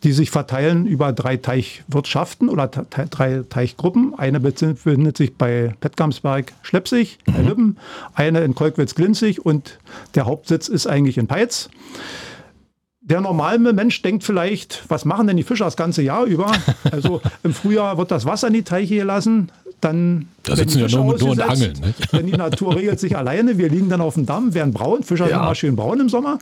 die 0.06 0.13
sich 0.13 0.30
verteilen 0.30 0.86
über 0.86 1.12
drei 1.13 1.36
Teichwirtschaften 1.36 2.48
oder 2.48 2.68
drei 2.68 3.42
Teichgruppen. 3.50 4.13
Eine 4.16 4.40
befindet 4.40 5.18
sich 5.18 5.34
bei 5.34 5.74
Pettgamsberg 5.80 6.54
Schleppsig, 6.62 7.18
bei 7.25 7.40
mhm. 7.40 7.48
Lübben, 7.48 7.78
eine 8.13 8.42
in 8.42 8.54
Kolkwitz-Glinzig 8.54 9.44
und 9.44 9.80
der 10.13 10.28
Hauptsitz 10.28 10.68
ist 10.68 10.86
eigentlich 10.86 11.18
in 11.18 11.25
Peitz. 11.25 11.69
Der 13.02 13.19
normale 13.19 13.74
Mensch 13.74 14.00
denkt 14.04 14.24
vielleicht, 14.24 14.84
was 14.90 15.06
machen 15.06 15.25
denn 15.25 15.38
die 15.38 15.44
Fischer 15.44 15.66
das 15.66 15.75
ganze 15.75 16.04
Jahr 16.04 16.25
über? 16.25 16.52
Also 16.92 17.22
im 17.44 17.54
Frühjahr 17.54 17.98
wird 17.98 18.12
das 18.12 18.25
Wasser 18.25 18.48
in 18.48 18.54
die 18.54 18.63
Teiche 18.63 18.98
gelassen, 18.98 19.52
dann 19.85 20.27
da 20.43 20.55
sitzen 20.55 20.79
ja 20.79 20.87
nur, 20.87 21.17
nur 21.17 21.29
und 21.29 21.41
angeln. 21.41 21.73
Nicht? 21.79 22.11
Denn 22.11 22.25
die 22.25 22.33
Natur 22.33 22.75
regelt 22.75 22.99
sich 22.99 23.15
alleine. 23.15 23.57
Wir 23.57 23.69
liegen 23.69 23.87
dann 23.87 24.01
auf 24.01 24.15
dem 24.15 24.25
Damm, 24.25 24.53
werden 24.53 24.73
braun. 24.73 25.03
Fischer 25.03 25.25
ja. 25.25 25.35
sind 25.35 25.43
immer 25.43 25.55
schön 25.55 25.75
braun 25.75 25.99
im 25.99 26.09
Sommer. 26.09 26.39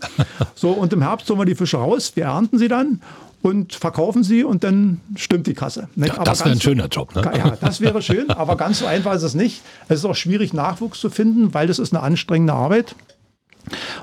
So, 0.55 0.69
und 0.71 0.93
im 0.93 1.01
Herbst 1.01 1.29
holen 1.29 1.39
wir 1.39 1.45
die 1.45 1.55
Fische 1.55 1.77
raus, 1.77 2.13
wir 2.15 2.25
ernten 2.25 2.57
sie 2.57 2.69
dann 2.69 3.01
und 3.41 3.73
verkaufen 3.73 4.23
sie 4.23 4.43
und 4.43 4.63
dann 4.63 5.01
stimmt 5.15 5.47
die 5.47 5.53
Kasse. 5.53 5.89
Ja, 5.95 6.23
das 6.23 6.39
wäre 6.39 6.51
ein 6.51 6.61
schöner 6.61 6.87
Job. 6.87 7.13
Ne? 7.15 7.21
Ja, 7.35 7.57
das 7.59 7.81
wäre 7.81 8.01
schön, 8.01 8.29
aber 8.29 8.55
ganz 8.55 8.79
so 8.79 8.85
einfach 8.85 9.13
ist 9.13 9.23
es 9.23 9.33
nicht. 9.33 9.61
Es 9.89 9.99
ist 9.99 10.05
auch 10.05 10.15
schwierig, 10.15 10.53
Nachwuchs 10.53 10.99
zu 10.99 11.09
finden, 11.09 11.53
weil 11.53 11.67
das 11.67 11.79
ist 11.79 11.93
eine 11.93 12.01
anstrengende 12.01 12.53
Arbeit. 12.53 12.95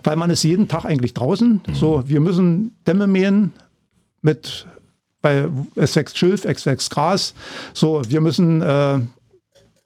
Weil 0.04 0.16
man 0.16 0.30
ist 0.30 0.42
jeden 0.42 0.68
Tag 0.68 0.84
eigentlich 0.84 1.14
draußen. 1.14 1.62
Mhm. 1.66 1.74
So, 1.74 2.04
wir 2.06 2.20
müssen 2.20 2.76
Dämme 2.86 3.06
mähen 3.06 3.52
mit 4.22 4.66
bei 5.22 5.48
es 5.74 5.96
wächst 5.96 6.18
Schilf, 6.18 6.44
es 6.44 6.66
wächst 6.66 6.90
Gras. 6.90 7.34
So, 7.74 8.02
wir 8.08 8.20
müssen 8.20 8.62
äh, 8.62 9.00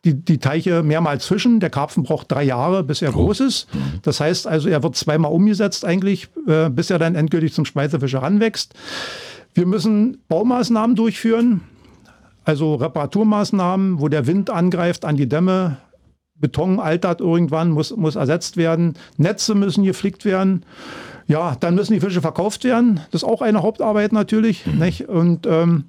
die, 0.05 0.15
die 0.15 0.39
Teiche 0.39 0.83
mehrmals 0.83 1.27
fischen. 1.27 1.61
Der 1.61 1.71
Karpfen 1.71 2.03
braucht 2.03 2.31
drei 2.31 2.45
Jahre, 2.45 2.85
bis 2.85 3.03
er 3.03 3.11
oh. 3.11 3.25
groß 3.25 3.41
ist. 3.41 3.75
Mhm. 3.75 4.01
Das 4.03 4.21
heißt 4.21 4.47
also, 4.47 4.69
er 4.69 4.83
wird 4.83 4.97
zweimal 4.97 5.33
umgesetzt 5.33 5.85
eigentlich, 5.85 6.29
äh, 6.47 6.69
bis 6.71 6.91
er 6.91 6.99
dann 6.99 7.15
endgültig 7.15 7.53
zum 7.53 7.65
Speisefischer 7.65 8.23
ranwächst. 8.23 8.75
Wir 9.55 9.67
müssen 9.67 10.19
Baumaßnahmen 10.29 10.97
durchführen, 10.97 11.63
also 12.45 12.75
Reparaturmaßnahmen, 12.75 14.01
wo 14.01 14.09
der 14.09 14.27
Wind 14.27 14.51
angreift 14.51 15.05
an 15.05 15.17
die 15.17 15.29
Dämme. 15.29 15.79
Beton 16.37 16.81
altert 16.81 17.21
irgendwann, 17.21 17.71
muss, 17.71 17.97
muss 17.97 18.17
ersetzt 18.17 18.57
werden. 18.57 18.95
Netze 19.17 19.55
müssen 19.55 19.85
geflickt 19.85 20.25
werden. 20.25 20.67
Ja, 21.27 21.57
dann 21.59 21.75
müssen 21.75 21.95
die 21.95 22.01
Fische 22.01 22.21
verkauft 22.21 22.65
werden. 22.65 23.01
Das 23.13 23.23
ist 23.23 23.29
auch 23.29 23.41
eine 23.41 23.63
Hauptarbeit 23.63 24.13
natürlich. 24.13 24.67
Mhm. 24.67 24.79
Nicht? 24.79 25.09
Und 25.09 25.47
ähm, 25.47 25.85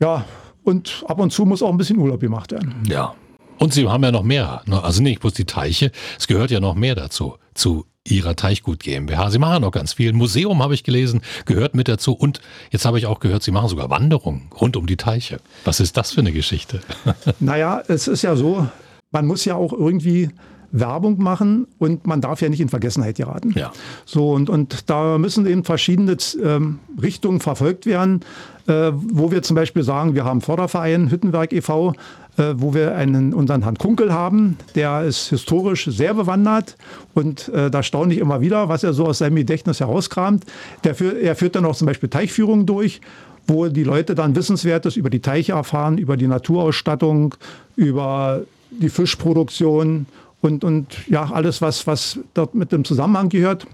ja, 0.00 0.24
und 0.64 1.04
ab 1.08 1.18
und 1.18 1.32
zu 1.32 1.44
muss 1.44 1.62
auch 1.62 1.70
ein 1.70 1.76
bisschen 1.76 1.98
Urlaub 1.98 2.20
gemacht 2.20 2.52
werden. 2.52 2.74
Ja. 2.88 3.14
Und 3.58 3.72
Sie 3.72 3.88
haben 3.88 4.02
ja 4.02 4.10
noch 4.10 4.22
mehr. 4.22 4.62
Ne? 4.66 4.82
Also 4.82 5.02
nicht 5.02 5.20
bloß 5.20 5.34
die 5.34 5.44
Teiche, 5.44 5.92
es 6.18 6.26
gehört 6.26 6.50
ja 6.50 6.60
noch 6.60 6.74
mehr 6.74 6.94
dazu. 6.94 7.36
Zu 7.54 7.86
ihrer 8.04 8.34
Teichgut 8.34 8.80
GmbH. 8.80 9.30
Sie 9.30 9.38
machen 9.38 9.62
noch 9.62 9.70
ganz 9.70 9.92
viel. 9.92 10.12
Ein 10.12 10.16
Museum 10.16 10.62
habe 10.62 10.74
ich 10.74 10.82
gelesen, 10.82 11.22
gehört 11.44 11.74
mit 11.74 11.86
dazu. 11.88 12.12
Und 12.12 12.40
jetzt 12.70 12.84
habe 12.84 12.98
ich 12.98 13.06
auch 13.06 13.20
gehört, 13.20 13.42
Sie 13.42 13.52
machen 13.52 13.68
sogar 13.68 13.90
Wanderungen 13.90 14.50
rund 14.60 14.76
um 14.76 14.86
die 14.86 14.96
Teiche. 14.96 15.38
Was 15.64 15.78
ist 15.78 15.96
das 15.96 16.12
für 16.12 16.20
eine 16.20 16.32
Geschichte? 16.32 16.80
naja, 17.40 17.82
es 17.86 18.08
ist 18.08 18.22
ja 18.22 18.34
so, 18.34 18.66
man 19.12 19.26
muss 19.26 19.44
ja 19.44 19.54
auch 19.54 19.72
irgendwie 19.72 20.30
Werbung 20.72 21.22
machen 21.22 21.66
und 21.78 22.06
man 22.06 22.20
darf 22.20 22.40
ja 22.40 22.48
nicht 22.48 22.60
in 22.60 22.70
Vergessenheit 22.70 23.16
geraten. 23.16 23.52
Ja. 23.54 23.72
So, 24.06 24.32
und, 24.32 24.48
und 24.50 24.90
da 24.90 25.18
müssen 25.18 25.46
eben 25.46 25.64
verschiedene 25.64 26.16
ähm, 26.42 26.80
Richtungen 27.00 27.40
verfolgt 27.40 27.86
werden, 27.86 28.20
äh, 28.66 28.90
wo 28.92 29.30
wir 29.30 29.42
zum 29.42 29.54
Beispiel 29.54 29.82
sagen, 29.82 30.14
wir 30.14 30.24
haben 30.24 30.40
Förderverein 30.40 31.10
Hüttenwerk 31.10 31.52
e.V., 31.52 31.92
äh, 32.38 32.54
wo 32.56 32.72
wir 32.72 32.96
einen, 32.96 33.34
unseren 33.34 33.62
Herrn 33.62 33.76
Kunkel 33.76 34.12
haben, 34.12 34.56
der 34.74 35.02
ist 35.02 35.28
historisch 35.28 35.84
sehr 35.84 36.14
bewandert 36.14 36.78
und 37.12 37.48
äh, 37.50 37.70
da 37.70 37.82
staune 37.82 38.14
ich 38.14 38.20
immer 38.20 38.40
wieder, 38.40 38.70
was 38.70 38.82
er 38.82 38.94
so 38.94 39.06
aus 39.06 39.18
seinem 39.18 39.36
Gedächtnis 39.36 39.80
herauskramt. 39.80 40.46
Der 40.84 40.98
er 40.98 41.36
führt 41.36 41.56
dann 41.56 41.66
auch 41.66 41.76
zum 41.76 41.86
Beispiel 41.86 42.08
Teichführungen 42.08 42.64
durch 42.64 43.00
wo 43.48 43.66
die 43.66 43.82
Leute 43.82 44.14
dann 44.14 44.36
Wissenswertes 44.36 44.96
über 44.96 45.10
die 45.10 45.20
Teiche 45.20 45.52
erfahren, 45.52 45.98
über 45.98 46.16
die 46.16 46.28
Naturausstattung, 46.28 47.34
über 47.74 48.42
die 48.70 48.88
Fischproduktion 48.88 50.06
und, 50.42 50.64
und 50.64 51.08
ja, 51.08 51.30
alles, 51.32 51.62
was, 51.62 51.86
was 51.86 52.18
dort 52.34 52.54
mit 52.54 52.72
dem 52.72 52.84
Zusammenhang 52.84 53.30
gehört. 53.30 53.66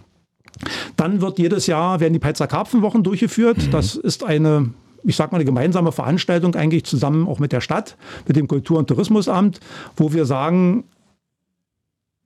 Dann 0.97 1.21
wird 1.21 1.39
jedes 1.39 1.67
Jahr, 1.67 1.99
werden 1.99 2.13
die 2.13 2.19
Peitzer 2.19 2.47
Karpfenwochen 2.47 3.03
durchgeführt. 3.03 3.67
Mhm. 3.67 3.71
Das 3.73 3.97
ist 3.97 4.23
eine 4.23 4.71
ich 5.05 5.15
sag 5.17 5.31
mal, 5.31 5.37
eine 5.37 5.45
gemeinsame 5.45 5.93
Veranstaltung 5.93 6.57
eigentlich 6.57 6.85
zusammen 6.85 7.29
auch 7.29 7.39
mit 7.39 7.53
der 7.53 7.61
Stadt, 7.61 7.97
mit 8.27 8.37
dem 8.37 8.49
Kultur- 8.49 8.79
und 8.79 8.89
Tourismusamt, 8.89 9.61
wo 9.97 10.13
wir 10.13 10.27
sagen, 10.27 10.85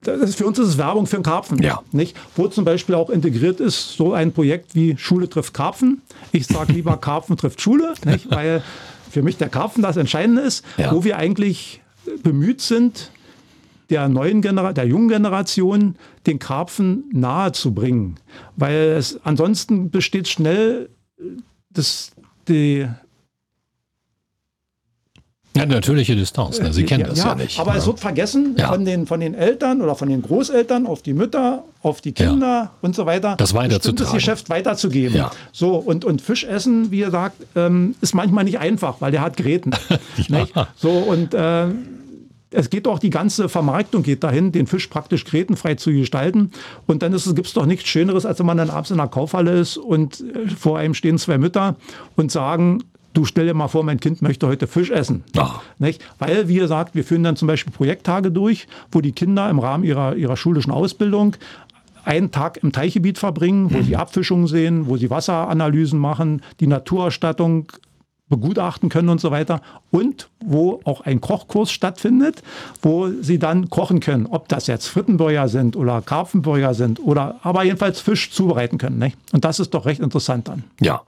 das 0.00 0.34
für 0.34 0.46
uns 0.46 0.58
ist 0.58 0.68
es 0.68 0.78
Werbung 0.78 1.06
für 1.06 1.16
einen 1.16 1.22
Karpfen. 1.22 1.62
Ja. 1.62 1.82
Nicht? 1.92 2.16
Wo 2.34 2.48
zum 2.48 2.64
Beispiel 2.64 2.94
auch 2.96 3.08
integriert 3.08 3.60
ist 3.60 3.96
so 3.96 4.14
ein 4.14 4.32
Projekt 4.32 4.74
wie 4.74 4.96
Schule 4.96 5.28
trifft 5.28 5.54
Karpfen. 5.54 6.02
Ich 6.32 6.46
sage 6.46 6.72
lieber 6.72 6.96
Karpfen 7.00 7.36
trifft 7.36 7.60
Schule, 7.60 7.94
nicht? 8.04 8.30
weil 8.30 8.62
für 9.10 9.22
mich 9.22 9.36
der 9.36 9.48
Karpfen 9.48 9.82
das 9.82 9.96
Entscheidende 9.96 10.42
ist, 10.42 10.64
ja. 10.76 10.92
wo 10.92 11.04
wir 11.04 11.18
eigentlich 11.18 11.82
bemüht 12.24 12.60
sind, 12.60 13.10
der 13.92 14.08
neuen 14.08 14.40
Genera 14.40 14.72
der 14.72 14.86
jungen 14.86 15.08
Generation 15.08 15.96
den 16.26 16.38
Karpfen 16.38 17.04
nahe 17.12 17.52
zu 17.52 17.74
bringen. 17.74 18.16
Weil 18.56 18.94
es 18.96 19.20
ansonsten 19.22 19.90
besteht 19.90 20.28
schnell 20.28 20.88
das, 21.70 22.12
die 22.48 22.88
ja, 25.54 25.66
natürliche 25.66 26.16
Distanz. 26.16 26.58
Ne? 26.58 26.72
Sie 26.72 26.84
kennen 26.84 27.02
ja, 27.02 27.08
das 27.08 27.18
ja, 27.18 27.26
ja 27.26 27.34
nicht. 27.34 27.60
Aber 27.60 27.72
ne? 27.72 27.78
es 27.78 27.86
wird 27.86 28.00
vergessen 28.00 28.56
von, 28.56 28.84
den, 28.86 29.06
von 29.06 29.20
den 29.20 29.34
Eltern 29.34 29.82
oder 29.82 29.94
von 29.94 30.08
den 30.08 30.22
Großeltern 30.22 30.86
auf 30.86 31.02
die 31.02 31.12
Mütter, 31.12 31.64
auf 31.82 32.00
die 32.00 32.12
Kinder 32.12 32.70
und 32.80 32.96
so 32.96 33.04
weiter. 33.04 33.36
Das 33.36 33.52
weiterzutragen. 33.52 34.04
Das 34.04 34.12
Geschäft 34.14 34.48
weiterzugeben. 34.48 35.26
So, 35.52 35.76
und, 35.76 36.06
und 36.06 36.22
Fischessen, 36.22 36.90
wie 36.90 37.00
ihr 37.00 37.10
sagt, 37.10 37.36
ähm, 37.54 37.94
ist 38.00 38.14
manchmal 38.14 38.44
nicht 38.44 38.58
einfach, 38.58 39.00
weil 39.00 39.12
der 39.12 39.20
hat 39.20 39.36
Gräten. 39.36 39.72
so, 40.76 40.90
und 40.90 41.34
äh, 41.34 41.66
es 42.52 42.70
geht 42.70 42.86
auch 42.86 42.98
die 42.98 43.10
ganze 43.10 43.48
Vermarktung 43.48 44.02
geht 44.02 44.22
dahin, 44.24 44.52
den 44.52 44.66
Fisch 44.66 44.86
praktisch 44.86 45.24
grätenfrei 45.24 45.74
zu 45.74 45.90
gestalten. 45.92 46.50
Und 46.86 47.02
dann 47.02 47.12
gibt 47.12 47.46
es 47.46 47.52
doch 47.52 47.66
nichts 47.66 47.88
Schöneres, 47.88 48.26
als 48.26 48.38
wenn 48.38 48.46
man 48.46 48.58
dann 48.58 48.70
abends 48.70 48.90
in 48.90 48.98
der 48.98 49.08
Kaufhalle 49.08 49.52
ist 49.52 49.76
und 49.76 50.20
äh, 50.20 50.48
vor 50.48 50.78
einem 50.78 50.94
stehen 50.94 51.18
zwei 51.18 51.38
Mütter 51.38 51.76
und 52.16 52.30
sagen, 52.30 52.82
du 53.14 53.24
stell 53.24 53.46
dir 53.46 53.54
mal 53.54 53.68
vor, 53.68 53.84
mein 53.84 54.00
Kind 54.00 54.22
möchte 54.22 54.46
heute 54.46 54.66
Fisch 54.66 54.90
essen. 54.90 55.24
Nicht? 55.78 56.02
Weil, 56.18 56.48
wie 56.48 56.56
gesagt, 56.56 56.94
wir 56.94 57.04
führen 57.04 57.24
dann 57.24 57.36
zum 57.36 57.48
Beispiel 57.48 57.72
Projekttage 57.72 58.30
durch, 58.30 58.66
wo 58.90 59.00
die 59.00 59.12
Kinder 59.12 59.48
im 59.50 59.58
Rahmen 59.58 59.84
ihrer, 59.84 60.16
ihrer 60.16 60.36
schulischen 60.36 60.72
Ausbildung 60.72 61.36
einen 62.04 62.30
Tag 62.30 62.58
im 62.62 62.72
Teichgebiet 62.72 63.18
verbringen, 63.18 63.72
wo 63.72 63.78
mhm. 63.78 63.84
sie 63.84 63.96
Abfischungen 63.96 64.46
sehen, 64.46 64.86
wo 64.86 64.96
sie 64.96 65.10
Wasseranalysen 65.10 65.98
machen, 65.98 66.42
die 66.60 66.66
Naturausstattung 66.66 67.66
begutachten 68.32 68.88
können 68.88 69.10
und 69.10 69.20
so 69.20 69.30
weiter. 69.30 69.60
Und 69.90 70.28
wo 70.40 70.80
auch 70.84 71.02
ein 71.02 71.20
Kochkurs 71.20 71.70
stattfindet, 71.70 72.42
wo 72.80 73.10
sie 73.20 73.38
dann 73.38 73.68
kochen 73.68 74.00
können. 74.00 74.26
Ob 74.26 74.48
das 74.48 74.66
jetzt 74.66 74.86
Frittenburger 74.86 75.48
sind 75.48 75.76
oder 75.76 76.00
Karpfenburger 76.00 76.74
sind 76.74 76.98
oder 76.98 77.38
aber 77.42 77.62
jedenfalls 77.64 78.00
Fisch 78.00 78.30
zubereiten 78.30 78.78
können. 78.78 78.98
Nicht? 78.98 79.16
Und 79.32 79.44
das 79.44 79.60
ist 79.60 79.74
doch 79.74 79.84
recht 79.84 80.00
interessant 80.00 80.48
dann. 80.48 80.64
Ja, 80.80 81.02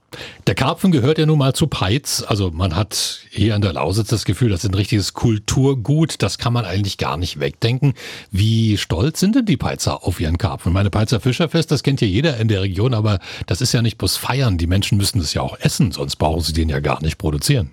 der 0.47 0.55
Karpfen 0.55 0.93
gehört 0.93 1.19
ja 1.19 1.27
nun 1.27 1.39
mal 1.39 1.55
zu 1.55 1.67
Peitz. 1.67 2.23
Also 2.27 2.51
man 2.51 2.77
hat 2.77 3.21
hier 3.31 3.55
an 3.55 3.63
der 3.63 3.73
Lausitz 3.73 4.09
das 4.09 4.25
Gefühl, 4.25 4.51
das 4.51 4.65
ist 4.65 4.71
ein 4.71 4.75
richtiges 4.75 5.15
Kulturgut. 5.15 6.23
Das 6.23 6.39
kann 6.39 6.53
man 6.53 6.65
eigentlich 6.65 6.99
gar 6.99 7.17
nicht 7.17 7.41
wegdenken. 7.41 7.95
Wie 8.31 8.77
stolz 8.77 9.21
sind 9.21 9.35
denn 9.35 9.47
die 9.47 9.57
Peizer 9.57 10.05
auf 10.05 10.21
ihren 10.21 10.39
Karpfen? 10.39 10.73
Meine 10.73 10.91
Peizer 10.91 11.21
Fischerfest, 11.21 11.71
das 11.71 11.83
kennt 11.83 12.01
ja 12.01 12.07
jeder 12.07 12.37
in 12.37 12.49
der 12.49 12.63
Region, 12.63 12.95
aber 12.95 13.19
das 13.47 13.61
ist 13.61 13.73
ja 13.73 13.83
nicht 13.83 13.99
bloß 13.99 14.17
feiern. 14.17 14.59
Die 14.59 14.67
Menschen 14.67 14.99
müssen 14.99 15.21
es 15.21 15.35
ja 15.35 15.43
auch 15.43 15.59
essen, 15.59 15.93
sonst 15.93 16.17
brauchen 16.17 16.43
sie 16.43 16.53
den 16.53 16.69
ja 16.69 16.81
gar 16.81 17.03
nicht 17.03 17.14
produzieren. 17.19 17.71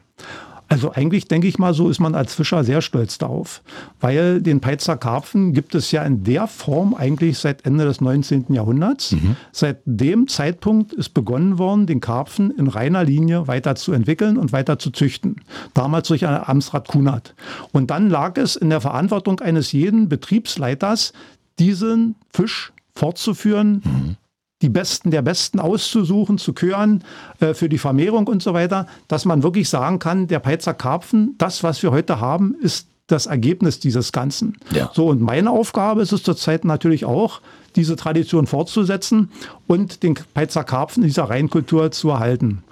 Also 0.71 0.93
eigentlich 0.93 1.27
denke 1.27 1.49
ich 1.49 1.59
mal, 1.59 1.73
so 1.73 1.89
ist 1.89 1.99
man 1.99 2.15
als 2.15 2.33
Fischer 2.33 2.63
sehr 2.63 2.81
stolz 2.81 3.17
darauf, 3.17 3.61
weil 3.99 4.41
den 4.41 4.61
Peitzer 4.61 4.95
Karpfen 4.95 5.51
gibt 5.51 5.75
es 5.75 5.91
ja 5.91 6.01
in 6.05 6.23
der 6.23 6.47
Form 6.47 6.93
eigentlich 6.93 7.39
seit 7.39 7.65
Ende 7.65 7.83
des 7.83 7.99
19. 7.99 8.53
Jahrhunderts. 8.53 9.11
Mhm. 9.11 9.35
Seit 9.51 9.81
dem 9.83 10.29
Zeitpunkt 10.29 10.93
ist 10.93 11.09
begonnen 11.09 11.57
worden, 11.57 11.87
den 11.87 11.99
Karpfen 11.99 12.51
in 12.51 12.69
reiner 12.69 13.03
Linie 13.03 13.49
weiterzuentwickeln 13.49 14.37
und 14.37 14.53
weiter 14.53 14.79
zu 14.79 14.91
züchten. 14.91 15.41
Damals 15.73 16.07
durch 16.07 16.25
Amtsrat 16.25 16.87
Kunert. 16.87 17.35
Und 17.73 17.91
dann 17.91 18.09
lag 18.09 18.37
es 18.37 18.55
in 18.55 18.69
der 18.69 18.79
Verantwortung 18.79 19.41
eines 19.41 19.73
jeden 19.73 20.07
Betriebsleiters, 20.07 21.11
diesen 21.59 22.15
Fisch 22.29 22.71
fortzuführen, 22.95 23.81
mhm 23.83 24.15
die 24.61 24.69
Besten 24.69 25.11
der 25.11 25.21
Besten 25.21 25.59
auszusuchen, 25.59 26.37
zu 26.37 26.53
kören 26.53 27.03
äh, 27.39 27.53
für 27.53 27.69
die 27.69 27.77
Vermehrung 27.77 28.27
und 28.27 28.43
so 28.43 28.53
weiter, 28.53 28.87
dass 29.07 29.25
man 29.25 29.43
wirklich 29.43 29.69
sagen 29.69 29.99
kann, 29.99 30.27
der 30.27 30.39
Peitzer 30.39 30.73
Karpfen, 30.73 31.35
das, 31.37 31.63
was 31.63 31.81
wir 31.83 31.91
heute 31.91 32.19
haben, 32.19 32.55
ist 32.61 32.87
das 33.07 33.25
Ergebnis 33.25 33.79
dieses 33.79 34.11
Ganzen. 34.11 34.57
Ja. 34.71 34.89
So, 34.93 35.07
und 35.07 35.21
meine 35.21 35.51
Aufgabe 35.51 36.01
ist 36.01 36.13
es 36.13 36.23
zurzeit 36.23 36.65
natürlich 36.65 37.05
auch, 37.05 37.41
diese 37.75 37.95
Tradition 37.95 38.47
fortzusetzen 38.47 39.31
und 39.67 40.03
den 40.03 40.15
Peitzer 40.33 40.63
Karpfen 40.63 41.03
in 41.03 41.07
dieser 41.07 41.29
Reinkultur 41.29 41.91
zu 41.91 42.09
erhalten. 42.09 42.63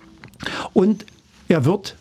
Und 0.74 1.06
er 1.48 1.66
wird 1.66 1.96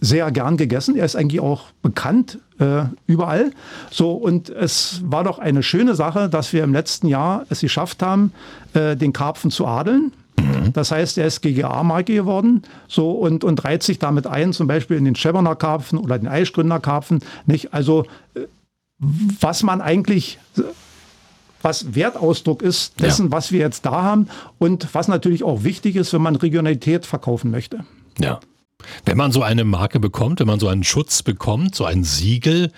sehr 0.00 0.30
gern 0.30 0.56
gegessen. 0.56 0.96
Er 0.96 1.04
ist 1.04 1.16
eigentlich 1.16 1.40
auch 1.40 1.66
bekannt 1.82 2.38
äh, 2.58 2.84
überall. 3.06 3.52
So, 3.90 4.12
und 4.12 4.48
es 4.48 5.02
war 5.04 5.24
doch 5.24 5.38
eine 5.38 5.62
schöne 5.62 5.94
Sache, 5.94 6.28
dass 6.28 6.52
wir 6.52 6.64
im 6.64 6.72
letzten 6.72 7.06
Jahr 7.06 7.44
es 7.50 7.60
geschafft 7.60 8.02
haben, 8.02 8.32
äh, 8.74 8.96
den 8.96 9.12
Karpfen 9.12 9.50
zu 9.50 9.66
adeln. 9.66 10.12
Mhm. 10.38 10.72
Das 10.72 10.90
heißt, 10.90 11.18
er 11.18 11.26
ist 11.26 11.42
GGA-Marke 11.42 12.14
geworden 12.14 12.62
so, 12.88 13.10
und, 13.10 13.44
und 13.44 13.62
reiht 13.64 13.82
sich 13.82 13.98
damit 13.98 14.26
ein, 14.26 14.52
zum 14.52 14.66
Beispiel 14.66 14.96
in 14.96 15.04
den 15.04 15.16
Schäberner 15.16 15.54
Karpfen 15.54 15.98
oder 15.98 16.18
den 16.18 16.28
Eichgründer 16.28 16.80
Karpfen. 16.80 17.20
Nicht? 17.46 17.74
Also, 17.74 18.04
äh, 18.34 18.46
was 18.98 19.62
man 19.62 19.80
eigentlich 19.80 20.38
was 21.62 21.94
Wertausdruck 21.94 22.62
ist 22.62 23.00
dessen, 23.00 23.26
ja. 23.26 23.32
was 23.32 23.52
wir 23.52 23.60
jetzt 23.60 23.84
da 23.84 24.02
haben 24.02 24.28
und 24.58 24.94
was 24.94 25.08
natürlich 25.08 25.44
auch 25.44 25.62
wichtig 25.62 25.96
ist, 25.96 26.12
wenn 26.12 26.22
man 26.22 26.36
Regionalität 26.36 27.04
verkaufen 27.06 27.50
möchte. 27.50 27.84
Ja. 28.18 28.40
Wenn 29.04 29.16
man 29.16 29.32
so 29.32 29.42
eine 29.42 29.64
Marke 29.64 30.00
bekommt, 30.00 30.40
wenn 30.40 30.46
man 30.46 30.60
so 30.60 30.68
einen 30.68 30.84
Schutz 30.84 31.22
bekommt, 31.22 31.74
so 31.74 31.84
ein 31.84 32.04
Siegel, 32.04 32.72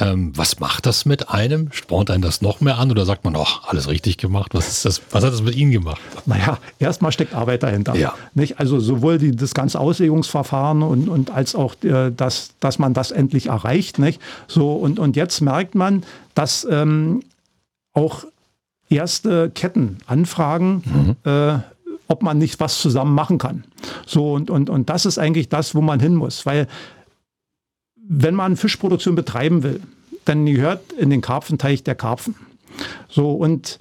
ähm, 0.00 0.32
was 0.34 0.58
macht 0.58 0.86
das 0.86 1.04
mit 1.04 1.28
einem? 1.28 1.70
Spornt 1.72 2.10
einen 2.10 2.22
das 2.22 2.42
noch 2.42 2.60
mehr 2.60 2.78
an 2.78 2.90
oder 2.90 3.04
sagt 3.04 3.24
man, 3.24 3.36
ach, 3.36 3.68
alles 3.68 3.88
richtig 3.88 4.18
gemacht? 4.18 4.54
Was 4.54 4.68
ist 4.68 4.84
das? 4.84 5.00
Was 5.10 5.24
hat 5.24 5.32
das 5.32 5.42
mit 5.42 5.54
Ihnen 5.54 5.70
gemacht? 5.70 6.00
Naja, 6.26 6.58
erstmal 6.78 7.12
steckt 7.12 7.34
Arbeit 7.34 7.62
dahinter. 7.62 7.94
Ja. 7.94 8.14
Nicht? 8.34 8.58
Also 8.58 8.80
sowohl 8.80 9.18
die, 9.18 9.36
das 9.36 9.54
ganze 9.54 9.78
Auslegungsverfahren 9.78 10.82
und, 10.82 11.08
und 11.08 11.30
als 11.30 11.54
auch, 11.54 11.74
äh, 11.84 12.10
das, 12.10 12.50
dass 12.60 12.78
man 12.78 12.94
das 12.94 13.12
endlich 13.12 13.46
erreicht. 13.46 13.98
Nicht? 13.98 14.20
So, 14.48 14.72
und, 14.72 14.98
und 14.98 15.16
jetzt 15.16 15.40
merkt 15.40 15.74
man, 15.74 16.02
dass 16.34 16.66
ähm, 16.68 17.22
auch 17.92 18.24
erste 18.88 19.50
Ketten 19.50 19.98
anfragen, 20.06 21.16
mhm. 21.24 21.30
äh, 21.30 21.58
ob 22.08 22.22
man 22.22 22.38
nicht 22.38 22.60
was 22.60 22.80
zusammen 22.80 23.14
machen 23.14 23.38
kann. 23.38 23.64
So, 24.06 24.32
und, 24.32 24.50
und, 24.50 24.70
und 24.70 24.90
das 24.90 25.06
ist 25.06 25.18
eigentlich 25.18 25.48
das, 25.48 25.74
wo 25.74 25.80
man 25.80 26.00
hin 26.00 26.14
muss. 26.14 26.46
Weil 26.46 26.66
wenn 27.96 28.34
man 28.34 28.56
Fischproduktion 28.56 29.14
betreiben 29.14 29.62
will, 29.62 29.80
dann 30.24 30.46
gehört 30.46 30.92
in 30.92 31.10
den 31.10 31.20
Karpfenteich 31.20 31.82
der 31.82 31.94
Karpfen. 31.94 32.34
So, 33.08 33.32
und 33.32 33.78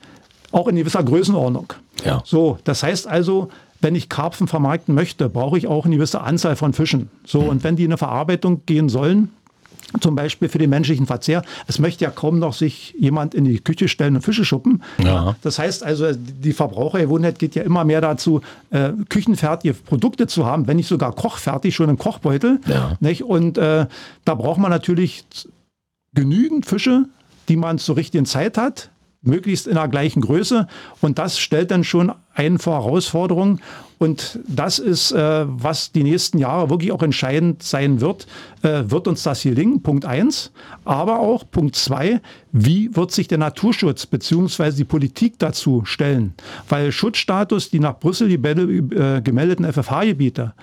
auch 0.51 0.67
in 0.67 0.75
gewisser 0.75 1.03
Größenordnung. 1.03 1.73
Ja. 2.05 2.21
So, 2.25 2.59
das 2.63 2.83
heißt 2.83 3.07
also, 3.07 3.49
wenn 3.81 3.95
ich 3.95 4.07
Karpfen 4.07 4.47
vermarkten 4.47 4.95
möchte, 4.95 5.29
brauche 5.29 5.57
ich 5.57 5.67
auch 5.67 5.85
eine 5.85 5.95
gewisse 5.95 6.21
Anzahl 6.21 6.55
von 6.55 6.73
Fischen. 6.73 7.09
So, 7.25 7.41
und 7.41 7.63
wenn 7.63 7.75
die 7.75 7.83
in 7.83 7.91
eine 7.91 7.97
Verarbeitung 7.97 8.61
gehen 8.65 8.87
sollen, 8.87 9.31
zum 9.99 10.15
Beispiel 10.15 10.49
für 10.49 10.57
den 10.57 10.69
menschlichen 10.69 11.05
Verzehr. 11.05 11.43
Es 11.67 11.79
möchte 11.79 12.03
ja 12.05 12.11
kaum 12.11 12.39
noch 12.39 12.53
sich 12.53 12.95
jemand 12.97 13.33
in 13.33 13.45
die 13.45 13.59
Küche 13.59 13.87
stellen 13.87 14.15
und 14.15 14.21
Fische 14.21 14.45
schuppen. 14.45 14.83
Ja. 15.03 15.35
Das 15.41 15.59
heißt 15.59 15.83
also, 15.83 16.11
die 16.13 16.53
Verbrauchergewohnheit 16.53 17.39
geht 17.39 17.55
ja 17.55 17.63
immer 17.63 17.85
mehr 17.85 18.01
dazu, 18.01 18.41
äh, 18.71 18.91
küchenfertige 19.09 19.73
Produkte 19.73 20.27
zu 20.27 20.45
haben, 20.45 20.67
wenn 20.67 20.77
nicht 20.77 20.87
sogar 20.87 21.13
kochfertig, 21.13 21.75
schon 21.75 21.89
im 21.89 21.97
Kochbeutel. 21.97 22.59
Ja. 22.67 22.97
Nicht? 22.99 23.23
Und 23.23 23.57
äh, 23.57 23.87
da 24.25 24.35
braucht 24.35 24.59
man 24.59 24.71
natürlich 24.71 25.25
genügend 26.13 26.65
Fische, 26.65 27.05
die 27.49 27.55
man 27.55 27.77
zur 27.77 27.97
richtigen 27.97 28.25
Zeit 28.25 28.57
hat, 28.57 28.89
möglichst 29.21 29.67
in 29.67 29.75
der 29.75 29.87
gleichen 29.87 30.21
Größe. 30.21 30.67
Und 31.01 31.19
das 31.19 31.39
stellt 31.39 31.71
dann 31.71 31.83
schon 31.83 32.11
einen 32.33 32.59
vor 32.59 32.83
Herausforderungen. 32.83 33.61
Und 34.03 34.37
das 34.45 34.79
ist, 34.79 35.13
äh, 35.13 35.45
was 35.47 35.93
die 35.93 36.03
nächsten 36.03 36.37
Jahre 36.37 36.69
wirklich 36.69 36.91
auch 36.91 37.01
entscheidend 37.03 37.63
sein 37.63 38.01
wird. 38.01 38.27
Äh, 38.61 38.83
wird 38.87 39.07
uns 39.07 39.23
das 39.23 39.39
hier 39.39 39.55
gelingen? 39.55 39.81
Punkt 39.81 40.03
eins. 40.03 40.51
Aber 40.83 41.19
auch 41.19 41.49
Punkt 41.49 41.77
zwei, 41.77 42.19
wie 42.51 42.93
wird 42.97 43.13
sich 43.13 43.29
der 43.29 43.37
Naturschutz 43.37 44.05
bzw. 44.05 44.71
die 44.73 44.83
Politik 44.83 45.39
dazu 45.39 45.83
stellen? 45.85 46.33
Weil 46.67 46.91
Schutzstatus, 46.91 47.69
die 47.69 47.79
nach 47.79 47.97
Brüssel 47.97 48.29
äh, 48.29 49.21
gemeldeten 49.21 49.71
FFH-Gebiete, 49.71 50.53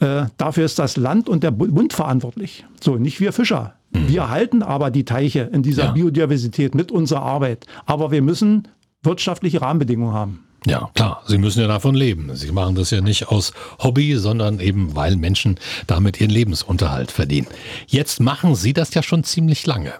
äh, 0.00 0.26
dafür 0.36 0.66
ist 0.66 0.78
das 0.78 0.98
Land 0.98 1.30
und 1.30 1.42
der 1.42 1.50
Bund 1.50 1.94
verantwortlich. 1.94 2.66
So, 2.78 2.96
nicht 2.96 3.20
wir 3.20 3.32
Fischer. 3.32 3.72
Wir 3.90 4.20
erhalten 4.20 4.62
aber 4.62 4.90
die 4.90 5.06
Teiche 5.06 5.48
in 5.50 5.62
dieser 5.62 5.84
ja. 5.84 5.92
Biodiversität 5.92 6.74
mit 6.74 6.92
unserer 6.92 7.22
Arbeit. 7.22 7.66
Aber 7.86 8.10
wir 8.10 8.20
müssen 8.20 8.68
wirtschaftliche 9.02 9.62
Rahmenbedingungen 9.62 10.12
haben. 10.12 10.44
Ja, 10.66 10.90
klar. 10.94 11.22
Sie 11.26 11.38
müssen 11.38 11.60
ja 11.60 11.66
davon 11.66 11.94
leben. 11.94 12.34
Sie 12.36 12.52
machen 12.52 12.74
das 12.74 12.90
ja 12.90 13.00
nicht 13.00 13.28
aus 13.28 13.52
Hobby, 13.80 14.16
sondern 14.16 14.60
eben, 14.60 14.94
weil 14.94 15.16
Menschen 15.16 15.58
damit 15.86 16.20
ihren 16.20 16.30
Lebensunterhalt 16.30 17.10
verdienen. 17.10 17.48
Jetzt 17.86 18.20
machen 18.20 18.54
Sie 18.54 18.72
das 18.72 18.94
ja 18.94 19.02
schon 19.02 19.24
ziemlich 19.24 19.66
lange. 19.66 19.92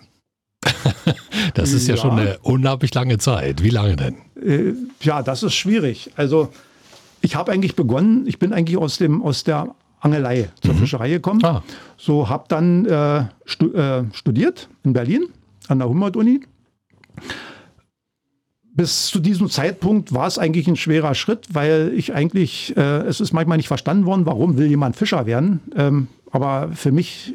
das 1.54 1.72
ist 1.72 1.88
ja, 1.88 1.96
ja, 1.96 2.00
schon 2.00 2.12
eine 2.12 2.38
unglaublich 2.42 2.94
lange 2.94 3.18
Zeit. 3.18 3.62
Wie 3.62 3.70
lange 3.70 3.96
denn? 3.96 4.16
Äh, 4.40 4.74
ja, 5.00 5.22
das 5.22 5.42
ist 5.42 5.54
schwierig. 5.54 6.10
Also 6.16 6.52
ich 7.20 7.34
habe 7.34 7.52
eigentlich 7.52 7.74
begonnen, 7.74 8.26
ich 8.26 8.38
bin 8.38 8.52
eigentlich 8.52 8.76
aus, 8.76 8.98
dem, 8.98 9.22
aus 9.22 9.44
der 9.44 9.74
Angelei 10.00 10.50
zur 10.60 10.74
mhm. 10.74 10.78
Fischerei 10.78 11.10
gekommen. 11.10 11.44
Ah. 11.44 11.62
So 11.96 12.28
habe 12.28 12.44
dann 12.48 12.86
äh, 12.86 13.24
stu 13.46 13.72
äh, 13.72 14.04
studiert 14.12 14.68
in 14.84 14.92
Berlin 14.92 15.26
an 15.68 15.78
der 15.78 15.88
Humboldt-Uni 15.88 16.40
bis 18.74 19.06
zu 19.06 19.20
diesem 19.20 19.50
Zeitpunkt 19.50 20.14
war 20.14 20.26
es 20.26 20.38
eigentlich 20.38 20.66
ein 20.66 20.76
schwerer 20.76 21.14
Schritt, 21.14 21.48
weil 21.52 21.92
ich 21.94 22.14
eigentlich, 22.14 22.74
äh, 22.76 23.02
es 23.02 23.20
ist 23.20 23.32
manchmal 23.32 23.58
nicht 23.58 23.68
verstanden 23.68 24.06
worden, 24.06 24.26
warum 24.26 24.56
will 24.56 24.66
jemand 24.66 24.96
Fischer 24.96 25.26
werden. 25.26 25.60
Ähm, 25.76 26.08
aber 26.30 26.70
für 26.74 26.92
mich, 26.92 27.34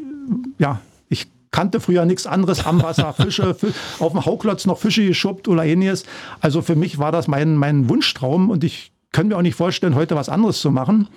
ja, 0.57 0.81
ich 1.09 1.27
kannte 1.51 1.79
früher 1.79 2.05
nichts 2.05 2.25
anderes 2.25 2.65
am 2.65 2.81
Wasser, 2.81 3.13
Fische, 3.17 3.55
auf 3.99 4.11
dem 4.11 4.25
Hauklotz 4.25 4.65
noch 4.65 4.79
Fische 4.79 5.05
geschubbt 5.05 5.47
oder 5.47 5.63
ähnliches. 5.63 6.05
Also 6.39 6.61
für 6.61 6.75
mich 6.75 6.97
war 6.97 7.11
das 7.11 7.27
mein, 7.27 7.55
mein 7.55 7.87
Wunschtraum 7.87 8.49
und 8.49 8.63
ich 8.63 8.91
kann 9.11 9.27
mir 9.27 9.37
auch 9.37 9.41
nicht 9.41 9.55
vorstellen, 9.55 9.95
heute 9.95 10.15
was 10.15 10.29
anderes 10.29 10.59
zu 10.59 10.71
machen. 10.71 11.07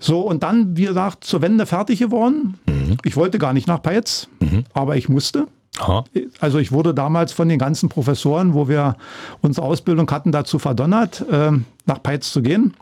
So, 0.00 0.22
und 0.22 0.42
dann, 0.42 0.76
wie 0.76 0.86
gesagt, 0.86 1.24
zur 1.24 1.42
Wende 1.42 1.64
fertig 1.64 2.00
geworden. 2.00 2.58
Mhm. 2.66 2.96
Ich 3.04 3.16
wollte 3.16 3.38
gar 3.38 3.52
nicht 3.52 3.68
nach 3.68 3.82
Peitz, 3.82 4.28
mhm. 4.40 4.64
aber 4.72 4.96
ich 4.96 5.08
musste. 5.08 5.46
Aha. 5.78 6.04
Also 6.40 6.58
ich 6.58 6.70
wurde 6.70 6.94
damals 6.94 7.32
von 7.32 7.48
den 7.48 7.58
ganzen 7.58 7.88
Professoren, 7.88 8.54
wo 8.54 8.68
wir 8.68 8.96
unsere 9.40 9.66
Ausbildung 9.66 10.10
hatten, 10.10 10.32
dazu 10.32 10.58
verdonnert, 10.58 11.24
äh, 11.30 11.52
nach 11.86 12.02
Peitz 12.02 12.30
zu 12.30 12.42
gehen. 12.42 12.74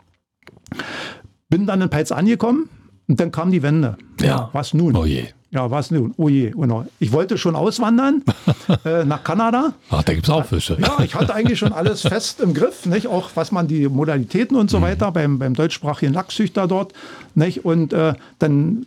Bin 1.49 1.67
dann 1.67 1.81
in 1.81 1.89
Peitz 1.89 2.11
angekommen 2.11 2.69
und 3.07 3.19
dann 3.19 3.31
kam 3.31 3.51
die 3.51 3.63
Wende. 3.63 3.97
Ja. 4.19 4.49
Was 4.53 4.73
nun? 4.73 4.95
Oh 4.95 5.05
je. 5.05 5.27
Ja, 5.51 5.69
was 5.69 5.91
nun? 5.91 6.13
Oh 6.15 6.29
je. 6.29 6.51
Genau. 6.51 6.85
Ich 6.99 7.11
wollte 7.11 7.37
schon 7.37 7.55
auswandern 7.55 8.23
äh, 8.85 9.03
nach 9.03 9.23
Kanada. 9.23 9.73
Ach, 9.89 10.03
da 10.03 10.13
gibt 10.13 10.25
es 10.25 10.33
auch 10.33 10.45
Fische. 10.45 10.77
Ja, 10.79 10.99
ich 11.03 11.15
hatte 11.15 11.33
eigentlich 11.33 11.59
schon 11.59 11.73
alles 11.73 12.01
fest 12.07 12.39
im 12.39 12.53
Griff, 12.53 12.85
nicht? 12.85 13.07
auch 13.07 13.31
was 13.35 13.51
man 13.51 13.67
die 13.67 13.89
Modalitäten 13.89 14.55
und 14.55 14.69
so 14.69 14.79
mhm. 14.79 14.83
weiter 14.83 15.11
beim, 15.11 15.39
beim 15.39 15.53
deutschsprachigen 15.53 16.13
Lachszüchter 16.13 16.67
dort. 16.67 16.93
Nicht? 17.35 17.65
Und 17.65 17.91
äh, 17.91 18.13
dann 18.39 18.85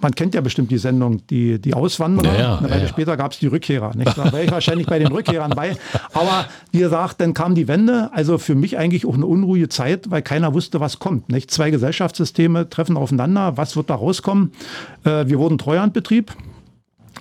man 0.00 0.14
kennt 0.14 0.34
ja 0.34 0.40
bestimmt 0.40 0.70
die 0.70 0.78
Sendung, 0.78 1.26
die, 1.26 1.60
die 1.60 1.74
Auswanderer. 1.74 2.32
Ja, 2.32 2.40
ja, 2.40 2.58
Eine 2.58 2.70
Weile 2.70 2.82
ja, 2.82 2.88
später 2.88 3.16
gab 3.16 3.32
es 3.32 3.38
die 3.38 3.48
Rückkehrer. 3.48 3.94
Nicht? 3.96 4.16
Da 4.16 4.32
wäre 4.32 4.44
ich 4.44 4.50
wahrscheinlich 4.50 4.86
bei 4.86 4.98
den 4.98 5.08
Rückkehrern 5.08 5.50
bei. 5.50 5.76
Aber 6.12 6.46
wie 6.72 6.78
gesagt, 6.78 7.20
dann 7.20 7.34
kam 7.34 7.54
die 7.54 7.68
Wende. 7.68 8.10
Also 8.12 8.38
für 8.38 8.54
mich 8.54 8.78
eigentlich 8.78 9.04
auch 9.04 9.14
eine 9.14 9.26
unruhige 9.26 9.68
Zeit, 9.68 10.10
weil 10.10 10.22
keiner 10.22 10.54
wusste, 10.54 10.80
was 10.80 10.98
kommt. 10.98 11.28
Nicht? 11.28 11.50
Zwei 11.50 11.70
Gesellschaftssysteme 11.70 12.70
treffen 12.70 12.96
aufeinander. 12.96 13.56
Was 13.56 13.76
wird 13.76 13.90
da 13.90 13.96
rauskommen? 13.96 14.52
Äh, 15.04 15.26
wir 15.26 15.38
wurden 15.38 15.58
Treuhandbetrieb. 15.58 16.32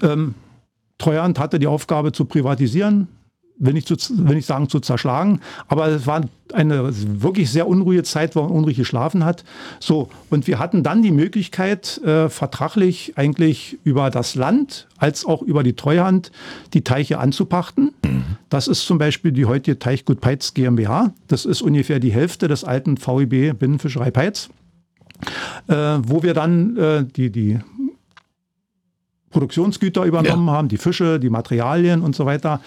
Ähm, 0.01 0.35
Treuhand 0.97 1.39
hatte 1.39 1.59
die 1.59 1.67
Aufgabe 1.67 2.11
zu 2.11 2.25
privatisieren 2.25 3.07
will 3.59 3.73
nicht, 3.73 3.87
zu, 3.87 3.95
will 4.09 4.35
nicht 4.35 4.45
sagen 4.45 4.69
zu 4.69 4.79
zerschlagen, 4.79 5.41
aber 5.67 5.87
es 5.87 6.07
war 6.07 6.21
eine 6.53 6.89
wirklich 7.21 7.51
sehr 7.51 7.67
unruhige 7.67 8.03
Zeit, 8.03 8.35
wo 8.35 8.43
man 8.43 8.51
unruhig 8.51 8.77
geschlafen 8.77 9.25
hat. 9.25 9.43
So, 9.79 10.09
und 10.29 10.47
wir 10.47 10.59
hatten 10.59 10.83
dann 10.83 11.01
die 11.01 11.11
Möglichkeit, 11.11 11.97
äh, 12.03 12.29
vertraglich 12.29 13.13
eigentlich 13.17 13.77
über 13.83 14.09
das 14.09 14.35
Land 14.35 14.87
als 14.97 15.25
auch 15.25 15.41
über 15.41 15.63
die 15.63 15.73
Treuhand 15.73 16.31
die 16.73 16.83
Teiche 16.83 17.19
anzupachten. 17.19 17.93
Das 18.49 18.67
ist 18.67 18.85
zum 18.85 18.97
Beispiel 18.97 19.31
die 19.31 19.45
heutige 19.45 19.79
Teichgut 19.79 20.21
Peitz 20.21 20.53
GmbH. 20.53 21.13
Das 21.27 21.45
ist 21.45 21.61
ungefähr 21.61 21.99
die 21.99 22.11
Hälfte 22.11 22.47
des 22.47 22.63
alten 22.63 22.97
VIB 22.97 23.57
Binnenfischerei 23.57 24.11
Peitz, 24.11 24.49
äh, 25.67 25.73
wo 25.75 26.23
wir 26.23 26.33
dann 26.33 26.77
äh, 26.77 27.05
die, 27.05 27.29
die 27.29 27.59
Produktionsgüter 29.31 30.03
übernommen 30.03 30.47
ja. 30.47 30.53
haben, 30.53 30.67
die 30.67 30.77
Fische, 30.77 31.19
die 31.19 31.29
Materialien 31.29 32.01
und 32.01 32.15
so 32.15 32.25
weiter. 32.25 32.61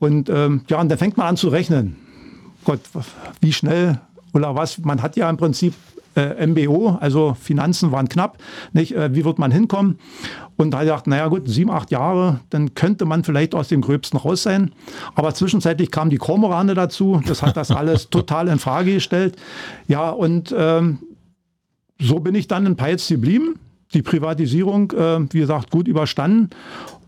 Und 0.00 0.28
ähm, 0.28 0.62
ja, 0.68 0.80
und 0.80 0.88
dann 0.88 0.98
fängt 0.98 1.16
man 1.16 1.28
an 1.28 1.36
zu 1.36 1.48
rechnen. 1.48 1.96
Gott, 2.64 2.80
wie 3.40 3.52
schnell 3.52 4.00
oder 4.32 4.56
was? 4.56 4.78
Man 4.78 5.02
hat 5.02 5.16
ja 5.16 5.30
im 5.30 5.36
Prinzip 5.36 5.74
äh, 6.16 6.46
MBO, 6.46 6.98
also 7.00 7.36
Finanzen 7.40 7.92
waren 7.92 8.08
knapp. 8.08 8.38
Nicht? 8.72 8.94
Äh, 8.96 9.14
wie 9.14 9.24
wird 9.24 9.38
man 9.38 9.50
hinkommen? 9.50 9.98
Und 10.56 10.72
da 10.72 10.80
gesagt, 10.80 11.06
naja 11.06 11.28
gut, 11.28 11.48
sieben, 11.48 11.70
acht 11.70 11.90
Jahre, 11.90 12.40
dann 12.50 12.74
könnte 12.74 13.04
man 13.04 13.24
vielleicht 13.24 13.54
aus 13.54 13.68
dem 13.68 13.80
Gröbsten 13.80 14.18
raus 14.18 14.42
sein. 14.42 14.72
Aber 15.14 15.34
zwischenzeitlich 15.34 15.90
kamen 15.90 16.10
die 16.10 16.18
Kormorane 16.18 16.74
dazu. 16.74 17.22
Das 17.26 17.42
hat 17.42 17.56
das 17.56 17.70
alles 17.70 18.08
total 18.10 18.48
in 18.48 18.58
Frage 18.58 18.94
gestellt. 18.94 19.36
Ja, 19.86 20.10
und 20.10 20.54
ähm, 20.56 20.98
so 21.98 22.20
bin 22.20 22.34
ich 22.34 22.48
dann 22.48 22.66
in 22.66 22.76
Peitz 22.76 23.08
geblieben. 23.08 23.58
Die 23.94 24.02
Privatisierung, 24.02 24.92
äh, 24.92 25.20
wie 25.32 25.40
gesagt, 25.40 25.70
gut 25.70 25.88
überstanden. 25.88 26.50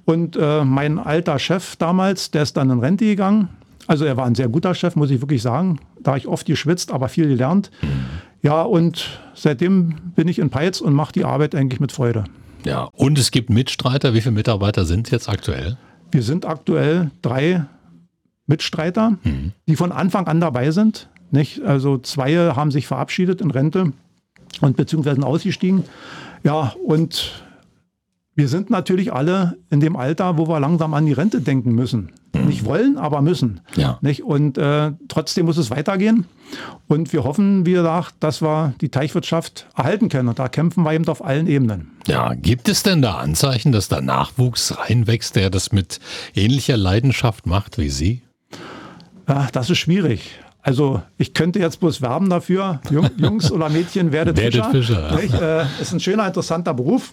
Und 0.04 0.36
äh, 0.36 0.64
mein 0.64 0.98
alter 0.98 1.38
Chef 1.38 1.76
damals, 1.76 2.30
der 2.30 2.42
ist 2.42 2.56
dann 2.56 2.70
in 2.70 2.80
Rente 2.80 3.04
gegangen. 3.04 3.48
Also 3.86 4.04
er 4.04 4.16
war 4.16 4.26
ein 4.26 4.34
sehr 4.34 4.48
guter 4.48 4.74
Chef, 4.74 4.96
muss 4.96 5.10
ich 5.10 5.20
wirklich 5.20 5.42
sagen. 5.42 5.78
Da 6.00 6.16
ich 6.16 6.26
oft 6.26 6.46
geschwitzt, 6.46 6.92
aber 6.92 7.08
viel 7.08 7.28
gelernt. 7.28 7.70
Ja, 8.42 8.62
und 8.62 9.20
seitdem 9.34 9.94
bin 10.16 10.26
ich 10.28 10.38
in 10.38 10.50
Peitz 10.50 10.80
und 10.80 10.94
mache 10.94 11.12
die 11.12 11.24
Arbeit 11.24 11.54
eigentlich 11.54 11.80
mit 11.80 11.92
Freude. 11.92 12.24
Ja, 12.64 12.88
und 12.92 13.18
es 13.18 13.30
gibt 13.30 13.50
Mitstreiter. 13.50 14.14
Wie 14.14 14.20
viele 14.20 14.34
Mitarbeiter 14.34 14.84
sind 14.84 15.10
jetzt 15.10 15.28
aktuell? 15.28 15.76
Wir 16.10 16.22
sind 16.22 16.44
aktuell 16.44 17.10
drei 17.22 17.64
Mitstreiter, 18.46 19.18
mhm. 19.22 19.52
die 19.66 19.76
von 19.76 19.92
Anfang 19.92 20.26
an 20.26 20.40
dabei 20.40 20.70
sind. 20.70 21.08
Nicht? 21.30 21.62
Also 21.62 21.98
zwei 21.98 22.34
haben 22.34 22.70
sich 22.70 22.86
verabschiedet 22.86 23.40
in 23.40 23.50
Rente 23.50 23.92
und 24.60 24.76
beziehungsweise 24.76 25.22
ausgestiegen. 25.24 25.84
Ja, 26.44 26.74
und 26.84 27.44
wir 28.35 28.49
sind 28.49 28.71
natürlich 28.71 29.12
alle 29.12 29.59
in 29.71 29.81
dem 29.81 29.95
Alter, 29.97 30.38
wo 30.38 30.49
wir 30.49 30.59
langsam 30.59 30.95
an 30.95 31.05
die 31.05 31.12
Rente 31.12 31.42
denken 31.42 31.73
müssen. 31.73 32.12
Mhm. 32.35 32.47
Nicht 32.47 32.64
wollen, 32.64 32.97
aber 32.97 33.21
müssen. 33.21 33.61
Ja. 33.77 33.99
Nicht? 34.01 34.23
Und 34.23 34.57
äh, 34.57 34.92
trotzdem 35.09 35.47
muss 35.47 35.59
es 35.59 35.71
weitergehen. 35.71 36.25
Und 36.88 37.12
wir 37.12 37.25
hoffen, 37.25 37.66
wie 37.66 37.73
gesagt, 37.73 38.14
dass 38.21 38.40
wir 38.40 38.75
die 38.81 38.88
Teichwirtschaft 38.88 39.66
erhalten 39.77 40.09
können. 40.09 40.29
Und 40.29 40.38
da 40.38 40.49
kämpfen 40.49 40.83
wir 40.83 40.92
eben 40.92 41.07
auf 41.09 41.25
allen 41.25 41.47
Ebenen. 41.47 41.90
Ja, 42.07 42.33
gibt 42.35 42.68
es 42.68 42.83
denn 42.83 43.03
da 43.03 43.18
Anzeichen, 43.18 43.71
dass 43.71 43.88
da 43.88 44.01
Nachwuchs 44.01 44.79
reinwächst, 44.79 45.37
der 45.37 45.51
das 45.51 45.73
mit 45.73 46.01
ähnlicher 46.35 46.79
Leidenschaft 46.79 47.47
macht 47.47 47.77
wie 47.77 47.90
Sie? 47.90 48.23
Ja, 49.29 49.49
das 49.53 49.68
ist 49.68 49.79
schwierig. 49.79 50.38
Also 50.62 51.03
ich 51.18 51.35
könnte 51.35 51.59
jetzt 51.59 51.81
bloß 51.81 52.01
werben 52.03 52.31
dafür, 52.31 52.81
Jungs 53.18 53.51
oder 53.51 53.68
Mädchen, 53.68 54.12
werdet, 54.12 54.37
werdet 54.37 54.64
Fischer. 54.66 55.18
Fischer. 55.18 55.62
Äh, 55.62 55.83
ist 55.83 55.92
ein 55.92 56.01
schöner, 56.01 56.27
interessanter 56.27 56.73
Beruf 56.73 57.12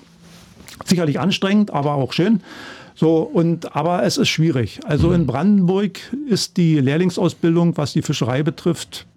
sicherlich 0.86 1.20
anstrengend, 1.20 1.72
aber 1.72 1.96
auch 1.96 2.14
schön. 2.14 2.42
So, 2.96 3.20
und, 3.22 3.76
aber 3.76 4.04
es 4.04 4.18
ist 4.18 4.28
schwierig. 4.28 4.82
Also 4.86 5.14
in 5.14 5.26
Brandenburg 5.26 6.00
ist 6.28 6.58
die 6.58 6.80
Lehrlingsausbildung, 6.80 7.78
was 7.78 7.94
die 7.94 8.02
Fischerei 8.02 8.44
betrifft, 8.44 9.08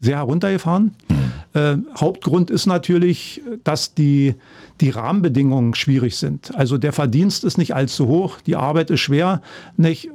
sehr 0.00 0.16
heruntergefahren. 0.16 0.92
Äh, 1.54 1.76
Hauptgrund 1.98 2.50
ist 2.50 2.66
natürlich, 2.66 3.42
dass 3.62 3.94
die, 3.94 4.34
die 4.80 4.90
Rahmenbedingungen 4.90 5.74
schwierig 5.74 6.16
sind. 6.16 6.54
Also 6.56 6.78
der 6.78 6.92
Verdienst 6.92 7.44
ist 7.44 7.58
nicht 7.58 7.74
allzu 7.74 8.08
hoch, 8.08 8.40
die 8.44 8.56
Arbeit 8.56 8.90
ist 8.90 9.00
schwer. 9.00 9.40
Nicht? 9.76 10.10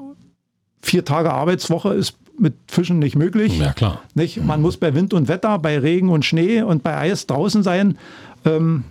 Vier 0.81 1.05
Tage 1.05 1.31
Arbeitswoche 1.31 1.93
ist 1.93 2.17
mit 2.37 2.55
Fischen 2.67 2.99
nicht 2.99 3.15
möglich. 3.15 3.57
Ja, 3.57 3.71
klar. 3.71 4.01
Nicht? 4.15 4.43
Man 4.43 4.61
muss 4.61 4.77
bei 4.77 4.93
Wind 4.93 5.13
und 5.13 5.27
Wetter, 5.27 5.59
bei 5.59 5.79
Regen 5.79 6.09
und 6.09 6.25
Schnee 6.25 6.61
und 6.61 6.83
bei 6.83 6.97
Eis 6.97 7.25
draußen 7.25 7.63
sein. 7.63 7.97
Ähm, 8.45 8.83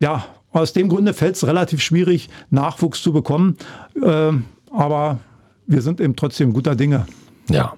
ja, 0.00 0.26
aus 0.52 0.72
dem 0.72 0.88
Grunde 0.88 1.14
fällt 1.14 1.36
es 1.36 1.46
relativ 1.46 1.80
schwierig, 1.82 2.28
Nachwuchs 2.50 3.02
zu 3.02 3.12
bekommen. 3.12 3.56
Äh, 4.02 4.32
aber 4.70 5.20
wir 5.66 5.82
sind 5.82 6.00
eben 6.00 6.16
trotzdem 6.16 6.52
guter 6.52 6.74
Dinge. 6.74 7.06
Ja. 7.50 7.74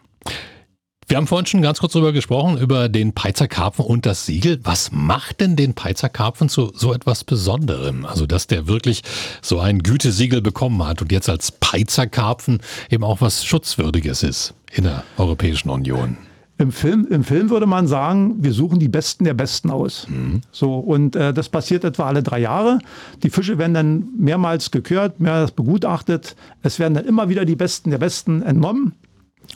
Wir 1.11 1.16
haben 1.16 1.26
vorhin 1.26 1.46
schon 1.46 1.62
ganz 1.62 1.80
kurz 1.80 1.94
darüber 1.94 2.12
gesprochen, 2.12 2.56
über 2.56 2.88
den 2.88 3.12
Peizer 3.12 3.48
Karpfen 3.48 3.85
und 3.85 4.06
das 4.06 4.26
Siegel. 4.26 4.61
Was 4.62 4.92
macht 4.92 5.40
denn 5.40 5.56
den 5.56 5.74
Peizer 5.74 6.09
Karpfen 6.09 6.48
zu 6.48 6.70
so 6.72 6.94
etwas 6.94 7.24
Besonderem? 7.24 8.06
Also, 8.06 8.26
dass 8.26 8.46
der 8.46 8.68
wirklich 8.68 9.02
so 9.42 9.59
ein 9.59 9.80
Gütesiegel 9.80 10.40
bekommen 10.40 10.87
hat 10.87 11.02
und 11.02 11.11
jetzt 11.11 11.28
als 11.28 11.50
Peizer 11.50 12.06
Karpfen 12.06 12.61
eben 12.90 13.02
auch 13.02 13.20
was 13.20 13.44
Schutzwürdiges 13.44 14.22
ist 14.22 14.54
in 14.70 14.85
der 14.85 15.02
Europäischen 15.18 15.70
Union. 15.70 16.16
Im 16.60 16.72
Film, 16.72 17.06
Im 17.08 17.24
Film 17.24 17.48
würde 17.48 17.64
man 17.64 17.86
sagen, 17.86 18.34
wir 18.44 18.52
suchen 18.52 18.78
die 18.78 18.88
Besten 18.88 19.24
der 19.24 19.32
Besten 19.32 19.70
aus. 19.70 20.06
Mhm. 20.10 20.42
So, 20.52 20.74
und 20.74 21.16
äh, 21.16 21.32
das 21.32 21.48
passiert 21.48 21.84
etwa 21.84 22.04
alle 22.04 22.22
drei 22.22 22.38
Jahre. 22.38 22.80
Die 23.22 23.30
Fische 23.30 23.56
werden 23.56 23.72
dann 23.72 24.08
mehrmals 24.18 24.70
gekürt, 24.70 25.20
mehrmals 25.20 25.52
begutachtet. 25.52 26.36
Es 26.62 26.78
werden 26.78 26.92
dann 26.92 27.06
immer 27.06 27.30
wieder 27.30 27.46
die 27.46 27.56
Besten 27.56 27.90
der 27.90 27.96
Besten 27.96 28.42
entnommen 28.42 28.92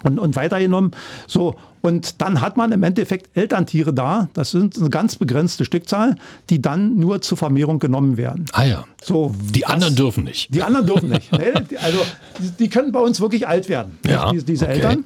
und, 0.03 0.19
und 0.19 0.35
weitergenommen. 0.35 0.93
So, 1.27 1.57
und 1.83 2.23
dann 2.23 2.41
hat 2.41 2.57
man 2.57 2.73
im 2.73 2.83
Endeffekt 2.83 3.37
Elterntiere 3.37 3.93
da, 3.93 4.31
das 4.33 4.53
sind 4.53 4.79
eine 4.79 4.89
ganz 4.89 5.17
begrenzte 5.17 5.67
Stückzahl, 5.67 6.17
die 6.49 6.63
dann 6.63 6.97
nur 6.97 7.21
zur 7.21 7.37
Vermehrung 7.37 7.81
genommen 7.81 8.17
werden. 8.17 8.47
Ah 8.53 8.65
ja. 8.65 8.85
So, 9.03 9.35
die 9.39 9.67
anderen 9.67 9.95
dürfen 9.95 10.25
nicht. 10.25 10.55
Die 10.55 10.63
anderen 10.63 10.87
dürfen 10.87 11.11
nicht. 11.11 11.31
also 11.35 11.99
die, 12.39 12.51
die, 12.65 12.69
können 12.71 12.93
bei 12.93 13.01
uns 13.01 13.21
wirklich 13.21 13.47
alt 13.47 13.69
werden, 13.69 13.99
ja, 14.07 14.33
diese, 14.33 14.47
diese 14.47 14.65
okay. 14.65 14.75
Eltern. 14.77 15.05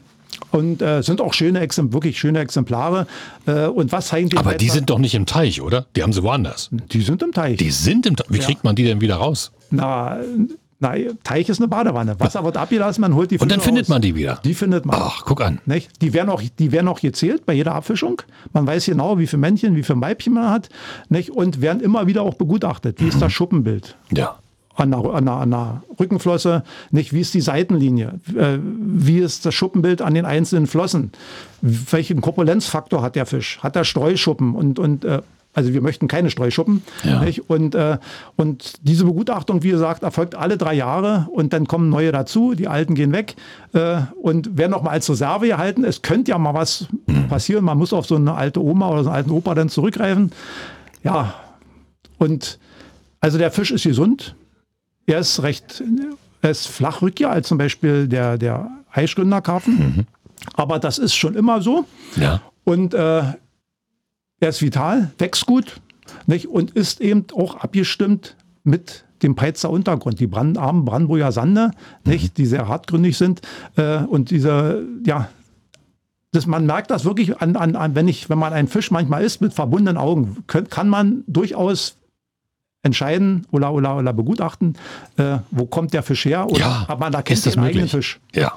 Und 0.51 0.81
äh, 0.83 1.03
sind 1.03 1.21
auch 1.21 1.35
schöne, 1.35 1.61
wirklich 1.61 2.19
schöne 2.19 2.39
Exemplare. 2.41 3.07
Äh, 3.47 3.67
und 3.67 3.93
was 3.93 4.13
eigentlich. 4.13 4.39
Aber 4.41 4.55
die 4.55 4.69
sind 4.71 4.89
doch 4.91 4.99
nicht 4.99 5.15
im 5.15 5.27
Teich, 5.27 5.61
oder? 5.61 5.87
Die 5.97 6.03
haben 6.03 6.13
sie 6.13 6.23
woanders. 6.23 6.71
Die 6.73 7.03
sind 7.03 7.23
im 7.23 7.33
Teich. 7.33 7.59
Die 7.59 7.71
sind 7.71 8.07
im 8.07 8.17
Teich. 8.17 8.27
Wie 8.31 8.39
Ja. 8.39 8.45
kriegt 8.45 8.65
man 8.65 8.75
die 8.75 8.85
denn 8.85 9.01
wieder 9.01 9.17
raus? 9.17 9.53
Na, 9.71 10.19
na, 10.81 10.95
Teich 11.25 11.49
ist 11.49 11.59
eine 11.61 11.69
Badewanne. 11.69 12.19
Wasser 12.21 12.45
wird 12.45 12.57
abgelassen, 12.57 13.01
man 13.03 13.15
holt 13.15 13.31
die 13.31 13.39
Und 13.39 13.51
dann 13.51 13.59
Fische 13.59 13.67
findet 13.67 13.85
raus. 13.87 13.89
man 13.91 14.01
die 14.03 14.15
wieder. 14.15 14.41
Die 14.45 14.55
findet 14.55 14.87
man. 14.87 14.97
Ach, 14.99 15.23
guck 15.25 15.41
an. 15.43 15.61
Nicht? 15.67 16.01
Die, 16.01 16.13
werden 16.15 16.31
auch, 16.31 16.41
die 16.59 16.73
werden 16.73 16.89
auch 16.89 17.01
gezählt 17.01 17.45
bei 17.45 17.53
jeder 17.53 17.75
Abfischung. 17.75 18.23
Man 18.53 18.67
weiß 18.67 18.87
genau, 18.87 19.19
wie 19.19 19.27
viele 19.27 19.41
Männchen, 19.41 19.75
wie 19.77 19.83
viele 19.83 20.01
Weibchen 20.01 20.33
man 20.35 20.51
hat. 20.51 20.69
Nicht? 21.09 21.31
Und 21.31 21.61
werden 21.61 21.81
immer 21.83 22.07
wieder 22.07 22.23
auch 22.23 22.35
begutachtet. 22.35 23.01
Wie 23.01 23.09
ist 23.09 23.21
das 23.21 23.33
Schuppenbild? 23.33 23.97
Ja. 24.15 24.39
An 24.79 24.93
der, 24.93 25.01
an, 25.01 25.25
der, 25.25 25.35
an 25.35 25.51
der 25.51 25.83
Rückenflosse, 25.99 26.63
nicht? 26.93 27.13
Wie 27.13 27.21
ist 27.21 27.35
die 27.35 27.41
Seitenlinie? 27.41 28.21
Äh, 28.37 28.59
wie 28.63 29.19
ist 29.19 29.45
das 29.45 29.53
Schuppenbild 29.53 30.03
an 30.03 30.15
den 30.15 30.25
einzelnen 30.25 30.69
Flossen? 30.69 31.11
Welchen 31.63 32.21
Korpulenzfaktor 32.21 33.03
hat 33.03 33.17
der 33.17 33.27
Fisch? 33.27 33.59
Hat 33.61 33.75
er 33.75 33.85
Streuschuppen? 33.85 34.55
Und, 34.55 34.79
und 34.79 35.05
äh, 35.05 35.21
also 35.53 35.75
wir 35.75 35.81
möchten 35.81 36.07
keine 36.07 36.31
Streuschuppen. 36.31 36.85
Ja. 37.03 37.25
Und, 37.49 37.75
äh, 37.75 37.99
und 38.37 38.75
diese 38.83 39.05
Begutachtung, 39.05 39.65
wie 39.65 39.71
gesagt, 39.71 40.05
erfolgt 40.05 40.37
alle 40.37 40.57
drei 40.57 40.75
Jahre 40.75 41.27
und 41.33 41.53
dann 41.53 41.67
kommen 41.67 41.89
neue 41.89 42.13
dazu, 42.13 42.55
die 42.55 42.69
alten 42.69 42.95
gehen 42.95 43.11
weg 43.13 43.35
äh, 43.73 44.03
und 44.23 44.57
werden 44.57 44.71
noch 44.71 44.83
mal 44.83 44.91
als 44.91 45.11
Reserve 45.11 45.49
gehalten. 45.49 45.83
Es 45.83 46.03
könnte 46.03 46.31
ja 46.31 46.39
mal 46.39 46.55
was 46.55 46.87
passieren, 47.29 47.65
man 47.65 47.77
muss 47.77 47.93
auf 47.93 48.07
so 48.07 48.15
eine 48.15 48.35
alte 48.35 48.63
Oma 48.63 48.91
oder 48.91 49.03
so 49.03 49.11
einen 49.11 49.17
alten 49.17 49.31
Opa 49.33 49.57
dann 49.57 49.69
zurückgreifen. 49.69 50.31
Ja, 51.03 51.35
und 52.19 52.61
also 53.21 53.39
der 53.39 53.51
Fisch 53.51 53.73
ist 53.73 53.83
gesund, 53.83 54.37
er 55.09 55.21
ist 55.21 55.43
recht, 55.43 55.83
er 56.43 56.51
ist 56.51 56.69
flachrückiger 56.69 57.31
als 57.31 57.49
zum 57.49 57.59
Beispiel 57.59 58.07
der, 58.07 58.39
der 58.39 58.71
Eichgründerkarpfen, 58.93 60.07
aber 60.55 60.79
das 60.79 60.99
ist 60.99 61.15
schon 61.15 61.35
immer 61.35 61.63
so. 61.63 61.87
Ja. 62.17 62.43
Und 62.65 62.95
äh, 62.95 63.23
er 64.41 64.49
ist 64.49 64.63
vital, 64.63 65.11
wächst 65.19 65.47
gut 65.47 65.81
nicht? 66.27 66.47
und 66.47 66.73
ist 66.73 67.01
eben 67.01 67.27
auch 67.35 67.57
abgestimmt 67.57 68.37
mit 68.65 69.05
dem 69.23 69.35
Peitzer 69.35 69.71
Untergrund, 69.71 70.21
die 70.21 70.27
Brand, 70.27 70.59
armen 70.59 70.85
Brandenburger 70.85 71.33
Sande, 71.33 71.73
nicht? 72.05 72.37
die 72.37 72.47
sehr 72.47 72.69
hartgründig 72.69 73.17
sind. 73.17 73.41
Äh, 73.77 73.99
und 73.99 74.31
diese, 74.31 74.85
ja, 75.05 75.29
das, 76.33 76.47
man 76.47 76.67
merkt 76.67 76.91
das 76.91 77.05
wirklich 77.05 77.41
an, 77.41 77.57
an, 77.57 77.75
an, 77.75 77.95
wenn 77.95 78.07
ich, 78.07 78.29
wenn 78.29 78.39
man 78.39 78.53
einen 78.53 78.69
Fisch 78.69 78.91
manchmal 78.91 79.25
isst 79.25 79.41
mit 79.41 79.55
verbundenen 79.55 79.97
Augen, 79.97 80.45
könnt, 80.47 80.71
kann 80.71 80.89
man 80.89 81.25
durchaus 81.27 81.98
entscheiden 82.83 83.47
oder, 83.51 83.73
oder, 83.73 83.97
oder 83.97 84.13
begutachten, 84.13 84.77
äh, 85.17 85.39
wo 85.51 85.67
kommt 85.67 85.93
der 85.93 86.03
Fisch 86.03 86.25
her 86.25 86.47
oder 86.49 86.61
Ja, 86.61 86.85
aber 86.89 87.01
man 87.07 87.15
erkennt 87.15 87.39
ist 87.39 87.47
das 87.47 87.55
den 87.55 87.63
eigenen 87.65 87.85
möglich? 87.85 87.91
Fisch. 87.91 88.21
Ja. 88.35 88.53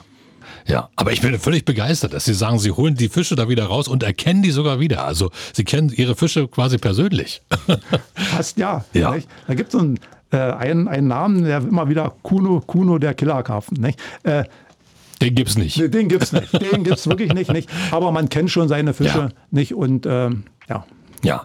Ja, 0.67 0.89
aber 0.95 1.11
ich 1.11 1.21
bin 1.21 1.37
völlig 1.39 1.65
begeistert, 1.65 2.13
dass 2.13 2.25
Sie 2.25 2.35
sagen, 2.35 2.59
Sie 2.59 2.71
holen 2.71 2.93
die 2.95 3.09
Fische 3.09 3.35
da 3.35 3.49
wieder 3.49 3.65
raus 3.65 3.87
und 3.87 4.03
erkennen 4.03 4.43
die 4.43 4.51
sogar 4.51 4.79
wieder. 4.79 5.05
Also 5.05 5.31
Sie 5.53 5.63
kennen 5.63 5.89
Ihre 5.89 6.15
Fische 6.15 6.47
quasi 6.47 6.77
persönlich. 6.77 7.41
Fast 8.13 8.57
ja. 8.57 8.85
Ja. 8.93 9.15
Nicht? 9.15 9.27
Da 9.47 9.55
gibt 9.55 9.69
es 9.69 9.73
so 9.73 9.79
einen, 9.79 9.99
äh, 10.31 10.37
einen, 10.37 10.87
einen 10.87 11.07
Namen, 11.07 11.43
der 11.45 11.57
immer 11.59 11.89
wieder 11.89 12.13
Kuno, 12.21 12.61
Kuno 12.61 12.99
der 12.99 13.15
Killerkarpfen. 13.15 13.77
Nicht? 13.81 13.99
Äh, 14.21 14.43
Den 15.21 15.33
gibt's 15.33 15.57
nicht. 15.57 15.77
nee, 15.79 15.87
den 15.87 16.07
gibt 16.09 16.23
es 16.23 16.31
nicht. 16.31 16.53
Den 16.53 16.83
gibt 16.83 16.97
es 16.99 17.07
wirklich 17.07 17.33
nicht, 17.33 17.51
nicht. 17.51 17.69
Aber 17.91 18.11
man 18.11 18.29
kennt 18.29 18.51
schon 18.51 18.67
seine 18.67 18.93
Fische 18.93 19.17
Ja. 19.17 19.29
nicht. 19.49 19.73
Und 19.73 20.05
ähm, 20.05 20.43
ja. 20.69 20.85
Ja. 21.23 21.43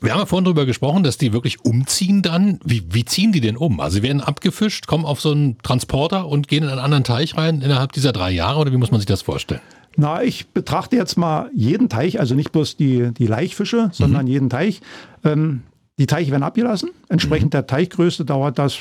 Wir 0.00 0.12
haben 0.12 0.20
ja 0.20 0.26
vorhin 0.26 0.44
darüber 0.44 0.66
gesprochen, 0.66 1.02
dass 1.02 1.18
die 1.18 1.32
wirklich 1.32 1.64
umziehen 1.64 2.22
dann. 2.22 2.60
Wie, 2.64 2.82
wie 2.90 3.04
ziehen 3.04 3.32
die 3.32 3.40
denn 3.40 3.56
um? 3.56 3.80
Also 3.80 3.96
sie 3.96 4.02
werden 4.02 4.20
abgefischt, 4.20 4.86
kommen 4.86 5.04
auf 5.04 5.20
so 5.20 5.32
einen 5.32 5.58
Transporter 5.58 6.26
und 6.26 6.48
gehen 6.48 6.64
in 6.64 6.70
einen 6.70 6.78
anderen 6.78 7.04
Teich 7.04 7.36
rein 7.36 7.60
innerhalb 7.62 7.92
dieser 7.92 8.12
drei 8.12 8.30
Jahre 8.30 8.60
oder 8.60 8.72
wie 8.72 8.76
muss 8.76 8.90
man 8.90 9.00
sich 9.00 9.06
das 9.06 9.22
vorstellen? 9.22 9.60
Na, 9.96 10.22
ich 10.22 10.48
betrachte 10.48 10.94
jetzt 10.94 11.16
mal 11.16 11.50
jeden 11.54 11.88
Teich, 11.88 12.20
also 12.20 12.36
nicht 12.36 12.52
bloß 12.52 12.76
die, 12.76 13.12
die 13.12 13.26
Laichfische, 13.26 13.90
sondern 13.92 14.28
jeden 14.28 14.48
Teich. 14.48 14.80
Ähm, 15.24 15.62
die 15.98 16.06
Teiche 16.06 16.30
werden 16.30 16.44
abgelassen. 16.44 16.90
Entsprechend 17.08 17.52
der 17.52 17.66
Teichgröße 17.66 18.24
dauert 18.24 18.58
das 18.58 18.78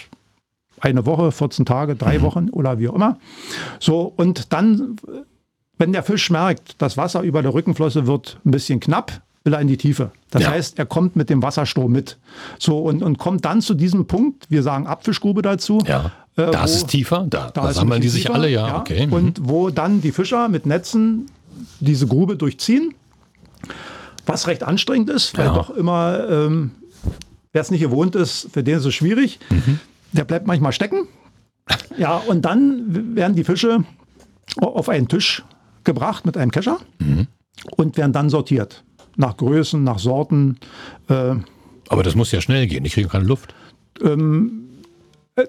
eine 0.79 1.05
Woche, 1.07 1.31
14 1.31 1.65
Tage, 1.65 1.95
drei 1.95 2.21
Wochen 2.21 2.49
oder 2.49 2.77
wie 2.77 2.87
auch 2.89 2.93
immer. 2.93 3.17
So, 3.79 4.13
und 4.15 4.53
dann, 4.53 4.97
wenn 5.79 5.91
der 5.91 6.03
Fisch 6.03 6.29
merkt, 6.29 6.75
das 6.77 6.97
Wasser 6.97 7.21
über 7.21 7.41
der 7.41 7.53
Rückenflosse 7.53 8.05
wird 8.05 8.39
ein 8.45 8.51
bisschen 8.51 8.79
knapp, 8.79 9.21
will 9.47 9.53
er 9.53 9.61
in 9.61 9.67
die 9.67 9.77
Tiefe. 9.77 10.11
Das 10.29 10.43
Ja. 10.43 10.51
heißt, 10.51 10.77
er 10.77 10.85
kommt 10.85 11.15
mit 11.15 11.29
dem 11.31 11.41
Wasserstrom 11.41 11.89
mit. 11.91 12.17
So, 12.59 12.79
und, 12.79 13.01
und 13.01 13.17
kommt 13.17 13.45
dann 13.45 13.61
zu 13.61 13.73
diesem 13.73 14.05
Punkt, 14.05 14.45
wir 14.51 14.61
sagen 14.61 14.85
Abfischgrube 14.85 15.41
dazu. 15.41 15.79
Ja. 15.87 16.11
äh, 16.35 16.51
da 16.51 16.65
ist 16.65 16.75
es 16.75 16.85
tiefer, 16.85 17.25
da, 17.29 17.49
da, 17.49 17.71
sammeln 17.73 18.01
die 18.01 18.09
sich 18.09 18.23
tiefer, 18.23 18.35
alle, 18.35 18.49
ja, 18.49 18.77
okay. 18.77 19.07
Mhm. 19.07 19.13
Und 19.13 19.39
wo 19.49 19.69
dann 19.69 20.01
die 20.01 20.11
Fischer 20.11 20.49
mit 20.49 20.65
Netzen 20.65 21.25
diese 21.79 22.05
Grube 22.07 22.35
durchziehen, 22.35 22.93
was 24.25 24.47
recht 24.47 24.63
anstrengend 24.63 25.09
ist, 25.09 25.37
weil 25.37 25.45
Ja. 25.47 25.53
doch 25.55 25.69
immer, 25.71 26.27
ähm, 26.29 26.71
wer 27.53 27.61
es 27.61 27.71
nicht 27.71 27.81
gewohnt 27.81 28.15
ist, 28.15 28.49
für 28.51 28.63
den 28.63 28.77
ist 28.77 28.85
es 28.85 28.93
schwierig. 28.93 29.39
Mhm. 29.49 29.79
Der 30.11 30.25
bleibt 30.25 30.45
manchmal 30.45 30.73
stecken. 30.73 31.07
Ja, 31.97 32.17
und 32.17 32.43
dann 32.43 33.15
werden 33.15 33.35
die 33.35 33.43
Fische 33.43 33.83
auf 34.57 34.89
einen 34.89 35.07
Tisch 35.07 35.43
gebracht 35.83 36.25
mit 36.25 36.37
einem 36.37 36.51
Kescher 36.51 36.79
Mhm. 36.99 37.27
und 37.77 37.97
werden 37.97 38.11
dann 38.13 38.29
sortiert. 38.29 38.83
Nach 39.17 39.35
Größen, 39.35 39.83
nach 39.83 39.99
Sorten. 39.99 40.57
Äh, 41.09 41.35
Aber 41.89 42.03
das 42.03 42.15
muss 42.15 42.31
ja 42.31 42.39
schnell 42.39 42.67
gehen, 42.67 42.85
ich 42.85 42.93
kriege 42.93 43.07
keine 43.09 43.25
Luft. 43.25 43.53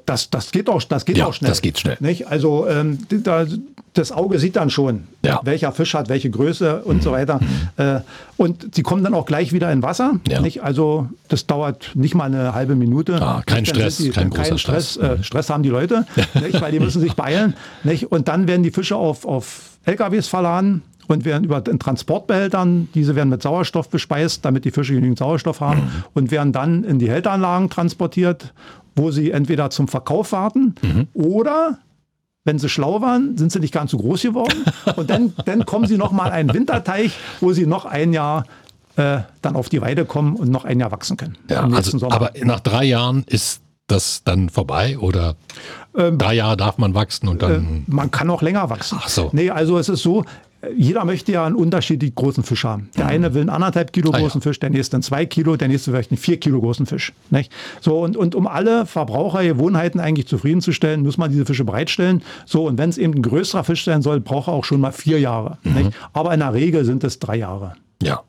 Das, 0.04 0.28
das 0.28 0.50
geht 0.52 0.68
auch, 0.68 0.83
das 0.83 1.07
geht 1.07 1.16
Ja, 1.16 1.26
auch 1.26 1.33
schnell. 1.35 1.48
das 1.50 1.62
geht 1.62 1.78
schnell. 1.78 1.96
Nicht? 2.00 2.28
Also 2.28 2.66
ähm, 2.68 2.98
die- 3.11 3.22
da, 3.22 3.46
das 3.94 4.12
Auge 4.12 4.38
sieht 4.38 4.57
dann 4.57 4.68
schon, 4.68 5.04
Ja. 5.24 5.40
welcher 5.44 5.72
Fisch 5.72 5.94
hat 5.94 6.11
welche 6.11 6.28
Größe 6.28 6.83
und 6.83 7.02
so 7.02 7.11
weiter. 7.12 7.40
Äh, 7.78 8.00
und 8.37 8.74
sie 8.74 8.83
kommen 8.83 9.02
dann 9.02 9.14
auch 9.14 9.24
gleich 9.24 9.52
wieder 9.54 9.72
in 9.72 9.83
Wasser. 9.83 10.20
Ja. 10.28 10.42
Nicht? 10.42 10.62
Also 10.62 11.09
das 11.28 11.46
dauert 11.46 11.92
nicht 11.94 12.14
mal 12.14 12.24
eine 12.24 12.52
halbe 12.54 12.74
Minute. 12.74 13.14
Ah, 13.22 13.42
kein 13.46 13.64
Stress, 13.64 13.96
sind 13.96 14.14
kein 14.14 14.28
großer 14.28 14.59
Stress. 14.59 14.92
Stress. 14.92 14.98
Mhm. 15.16 15.20
Äh, 15.20 15.24
Stress 15.24 15.48
haben 15.50 15.62
die 15.62 15.70
Leute, 15.70 16.07
nicht? 16.35 16.61
weil 16.61 16.70
die 16.72 16.81
müssen 16.81 17.00
sich 17.00 17.14
beeilen. 17.14 17.54
Nicht? 17.83 18.12
Und 18.12 18.28
dann 18.28 18.46
werden 18.46 18.62
die 18.62 18.70
Fische 18.70 18.96
auf, 18.96 19.24
auf 19.24 19.78
LKWs 19.87 20.28
verladen 20.28 20.83
und 21.08 21.24
werden 21.24 21.44
über 21.44 21.60
den 21.60 21.78
Transportbehältern, 21.78 22.88
diese 22.94 23.16
werden 23.16 23.28
mit 23.30 23.42
Sauerstoff 23.42 23.88
bespeist, 23.88 24.44
damit 24.44 24.64
die 24.64 24.70
Fische 24.70 24.94
genügend 24.94 25.18
Sauerstoff 25.18 25.60
haben 25.60 25.80
Mhm. 25.80 26.04
und 26.14 26.30
werden 26.30 26.52
dann 26.52 26.84
in 26.84 26.98
die 26.98 27.10
Hälteranlagen 27.10 27.70
transportiert, 27.70 28.52
wo 28.94 29.10
sie 29.10 29.30
entweder 29.30 29.70
zum 29.70 29.88
Verkauf 29.88 30.32
warten 30.32 30.74
Mhm. 30.82 31.08
oder 31.14 31.78
wenn 32.44 32.58
sie 32.58 32.68
schlau 32.68 33.00
waren, 33.02 33.36
sind 33.36 33.52
sie 33.52 33.60
nicht 33.60 33.74
ganz 33.74 33.90
so 33.90 33.98
groß 33.98 34.22
geworden. 34.22 34.64
Und 34.96 35.10
dann, 35.10 35.34
dann 35.44 35.66
kommen 35.66 35.86
sie 35.86 35.98
noch 35.98 36.12
mal 36.12 36.28
in 36.28 36.32
einen 36.32 36.54
Winterteich, 36.54 37.12
wo 37.40 37.52
sie 37.52 37.66
noch 37.66 37.84
ein 37.84 38.12
Jahr 38.14 38.44
äh, 38.96 39.18
dann 39.42 39.54
auf 39.54 39.68
die 39.68 39.80
Weide 39.82 40.04
kommen 40.06 40.34
und 40.34 40.50
noch 40.50 40.64
ein 40.64 40.80
Jahr 40.80 40.90
wachsen 40.90 41.16
können. 41.16 41.36
Ja, 41.50 41.64
also, 41.68 42.08
aber 42.10 42.32
nach 42.42 42.60
drei 42.60 42.84
Jahren 42.84 43.24
ist 43.26 43.60
das 43.86 44.22
dann 44.24 44.48
vorbei 44.50 44.98
oder 44.98 45.36
Ähm, 45.96 46.18
drei 46.18 46.34
Jahre 46.34 46.56
darf 46.56 46.78
man 46.78 46.94
wachsen 46.94 47.28
und 47.28 47.40
dann. 47.42 47.84
Man 47.86 48.10
kann 48.10 48.28
auch 48.30 48.42
länger 48.42 48.68
wachsen. 48.70 48.98
Ach 49.00 49.08
so. 49.08 49.30
Nee, 49.32 49.50
also 49.50 49.78
es 49.78 49.88
ist 49.88 50.02
so, 50.02 50.24
jeder 50.76 51.04
möchte 51.04 51.32
ja 51.32 51.46
einen 51.46 51.54
unterschiedlich 51.54 52.14
großen 52.14 52.42
Fisch 52.42 52.64
haben. 52.64 52.90
Der 52.96 53.06
eine 53.06 53.32
will 53.34 53.42
einen 53.42 53.50
anderthalb 53.50 53.92
Kilo 53.92 54.08
Mhm. 54.08 54.14
Ah, 54.14 54.18
ja. 54.18 54.24
großen 54.24 54.40
Fisch, 54.40 54.58
der 54.58 54.70
nächste 54.70 54.96
einen 54.96 55.02
zwei 55.02 55.26
Kilo, 55.26 55.56
der 55.56 55.68
nächste 55.68 55.90
vielleicht 55.90 56.10
einen 56.10 56.18
vier 56.18 56.38
Kilo 56.40 56.60
großen 56.60 56.86
Fisch. 56.86 57.12
Nicht? 57.30 57.52
So, 57.80 58.00
und, 58.00 58.16
und 58.16 58.34
um 58.34 58.46
alle 58.46 58.86
Verbrauchergewohnheiten 58.86 60.00
eigentlich 60.00 60.26
zufriedenzustellen, 60.26 61.02
muss 61.02 61.18
man 61.18 61.30
diese 61.30 61.46
Fische 61.46 61.64
bereitstellen. 61.64 62.22
So, 62.44 62.66
und 62.66 62.78
wenn 62.78 62.90
es 62.90 62.98
eben 62.98 63.14
ein 63.14 63.22
größerer 63.22 63.64
Fisch 63.64 63.84
sein 63.84 64.02
soll, 64.02 64.20
braucht 64.20 64.48
er 64.48 64.54
auch 64.54 64.64
schon 64.64 64.80
mal 64.80 64.92
vier 64.92 65.20
Jahre. 65.20 65.58
Mhm. 65.62 65.90
Aber 66.12 66.34
in 66.34 66.40
der 66.40 66.52
Regel 66.54 66.84
sind 66.84 67.04
es 67.04 67.18
drei 67.18 67.36
Jahre. 67.36 67.74
Ja. 68.02 68.22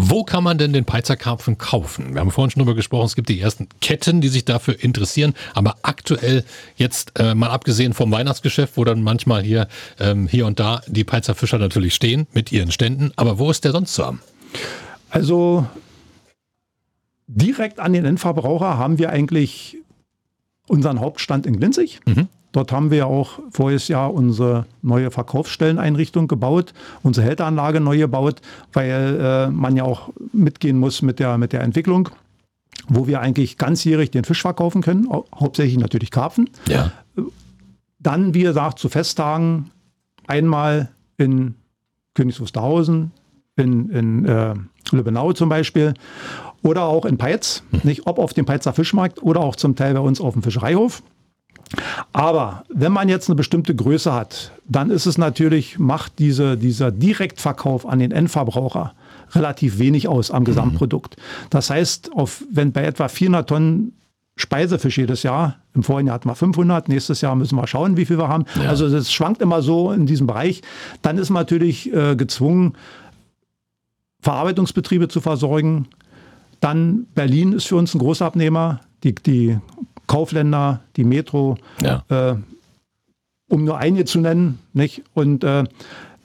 Wo 0.00 0.22
kann 0.22 0.44
man 0.44 0.58
denn 0.58 0.72
den 0.72 0.84
Peizerkarpfen 0.84 1.58
kaufen? 1.58 2.14
Wir 2.14 2.20
haben 2.20 2.30
vorhin 2.30 2.52
schon 2.52 2.60
darüber 2.60 2.76
gesprochen, 2.76 3.06
es 3.06 3.16
gibt 3.16 3.28
die 3.28 3.40
ersten 3.40 3.68
Ketten, 3.80 4.20
die 4.20 4.28
sich 4.28 4.44
dafür 4.44 4.82
interessieren, 4.82 5.34
aber 5.54 5.76
aktuell 5.82 6.44
jetzt 6.76 7.18
äh, 7.18 7.34
mal 7.34 7.50
abgesehen 7.50 7.92
vom 7.94 8.12
Weihnachtsgeschäft, 8.12 8.76
wo 8.76 8.84
dann 8.84 9.02
manchmal 9.02 9.42
hier, 9.42 9.66
ähm, 9.98 10.28
hier 10.28 10.46
und 10.46 10.60
da 10.60 10.82
die 10.86 11.04
Peizerfischer 11.04 11.58
natürlich 11.58 11.94
stehen 11.94 12.28
mit 12.32 12.52
ihren 12.52 12.70
Ständen, 12.70 13.12
aber 13.16 13.38
wo 13.40 13.50
ist 13.50 13.64
der 13.64 13.72
sonst 13.72 13.94
zu 13.94 14.06
haben? 14.06 14.20
Also 15.10 15.66
direkt 17.26 17.80
an 17.80 17.92
den 17.92 18.04
Endverbraucher 18.04 18.78
haben 18.78 18.98
wir 18.98 19.10
eigentlich 19.10 19.76
unseren 20.68 21.00
Hauptstand 21.00 21.44
in 21.44 21.58
Glinzig. 21.58 22.00
Dort 22.58 22.72
haben 22.72 22.90
wir 22.90 23.06
auch 23.06 23.38
voriges 23.52 23.86
Jahr 23.86 24.12
unsere 24.12 24.66
neue 24.82 25.12
Verkaufsstelleneinrichtung 25.12 26.26
gebaut, 26.26 26.74
unsere 27.04 27.24
Hälteranlage 27.24 27.78
neu 27.78 27.98
gebaut, 27.98 28.40
weil 28.72 29.20
äh, 29.20 29.46
man 29.48 29.76
ja 29.76 29.84
auch 29.84 30.08
mitgehen 30.32 30.76
muss 30.76 31.00
mit 31.00 31.20
der, 31.20 31.38
mit 31.38 31.52
der 31.52 31.60
Entwicklung, 31.60 32.08
wo 32.88 33.06
wir 33.06 33.20
eigentlich 33.20 33.58
ganzjährig 33.58 34.10
den 34.10 34.24
Fisch 34.24 34.42
verkaufen 34.42 34.82
können, 34.82 35.08
hau 35.08 35.24
hauptsächlich 35.32 35.78
natürlich 35.78 36.10
Karpfen. 36.10 36.50
Ja. 36.66 36.90
Dann, 38.00 38.34
wie 38.34 38.42
gesagt, 38.42 38.80
zu 38.80 38.88
Festtagen 38.88 39.70
einmal 40.26 40.88
in 41.16 41.54
Königs 42.14 42.40
Wusterhausen, 42.40 43.12
in, 43.54 43.88
in 43.90 44.24
äh, 44.24 44.54
Lübbenau 44.90 45.32
zum 45.32 45.48
Beispiel 45.48 45.94
oder 46.64 46.86
auch 46.86 47.04
in 47.04 47.18
Peitz, 47.18 47.62
nicht 47.84 48.08
ob 48.08 48.18
auf 48.18 48.32
dem 48.34 48.46
Peitzer 48.46 48.72
Fischmarkt 48.72 49.22
oder 49.22 49.42
auch 49.42 49.54
zum 49.54 49.76
Teil 49.76 49.94
bei 49.94 50.00
uns 50.00 50.20
auf 50.20 50.32
dem 50.32 50.42
Fischereihof. 50.42 51.04
Aber 52.12 52.64
wenn 52.68 52.92
man 52.92 53.08
jetzt 53.08 53.28
eine 53.28 53.36
bestimmte 53.36 53.74
Größe 53.74 54.12
hat, 54.12 54.52
dann 54.66 54.90
ist 54.90 55.06
es 55.06 55.18
natürlich, 55.18 55.78
macht 55.78 56.18
diese, 56.18 56.56
dieser 56.56 56.90
Direktverkauf 56.90 57.86
an 57.86 57.98
den 57.98 58.12
Endverbraucher 58.12 58.94
relativ 59.32 59.78
wenig 59.78 60.08
aus 60.08 60.30
am 60.30 60.44
Gesamtprodukt. 60.44 61.16
Das 61.50 61.70
heißt, 61.70 62.12
auf, 62.12 62.42
wenn 62.50 62.72
bei 62.72 62.84
etwa 62.84 63.08
400 63.08 63.48
Tonnen 63.48 63.92
Speisefisch 64.38 64.98
jedes 64.98 65.24
Jahr. 65.24 65.56
Im 65.74 65.82
vorigen 65.82 66.06
Jahr 66.06 66.14
hatten 66.14 66.28
wir 66.28 66.36
500, 66.36 66.88
nächstes 66.88 67.20
Jahr 67.22 67.34
müssen 67.34 67.56
wir 67.56 67.66
schauen, 67.66 67.96
wie 67.96 68.04
viel 68.04 68.18
wir 68.18 68.28
haben. 68.28 68.44
Ja. 68.62 68.68
Also 68.68 68.88
das 68.88 69.12
schwankt 69.12 69.42
immer 69.42 69.62
so 69.62 69.90
in 69.90 70.06
diesem 70.06 70.28
Bereich. 70.28 70.62
Dann 71.02 71.18
ist 71.18 71.30
man 71.30 71.40
natürlich 71.40 71.92
äh, 71.92 72.14
gezwungen, 72.14 72.74
Verarbeitungsbetriebe 74.20 75.08
zu 75.08 75.20
versorgen. 75.20 75.88
Dann 76.60 77.06
Berlin 77.16 77.52
ist 77.52 77.66
für 77.66 77.74
uns 77.74 77.94
ein 77.94 77.98
großer 77.98 78.26
Abnehmer, 78.26 78.80
die, 79.02 79.14
die 79.14 79.58
Kaufländer, 80.08 80.80
die 80.96 81.04
Metro, 81.04 81.56
ja. 81.80 82.02
äh, 82.08 82.34
um 83.48 83.64
nur 83.64 83.78
einige 83.78 84.04
zu 84.04 84.18
nennen. 84.18 84.58
Nicht? 84.72 85.04
Und 85.14 85.44
äh, 85.44 85.64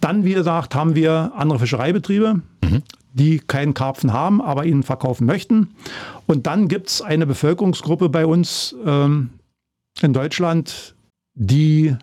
dann, 0.01 0.25
wie 0.25 0.33
gesagt, 0.33 0.73
haben 0.73 0.95
wir 0.95 1.33
andere 1.35 1.59
Fischereibetriebe. 1.59 2.41
Mhm 2.63 2.83
die 3.13 3.39
keinen 3.39 3.73
Karpfen 3.73 4.11
haben, 4.11 4.41
aber 4.41 4.65
ihn 4.65 4.83
verkaufen 4.83 5.25
möchten. 5.25 5.69
Und 6.25 6.47
dann 6.47 6.67
gibt 6.67 6.89
es 6.89 7.01
eine 7.01 7.25
Bevölkerungsgruppe 7.25 8.09
bei 8.09 8.25
uns 8.25 8.75
ähm, 8.85 9.29
in 10.01 10.13
Deutschland, 10.13 10.95
die 11.35 11.95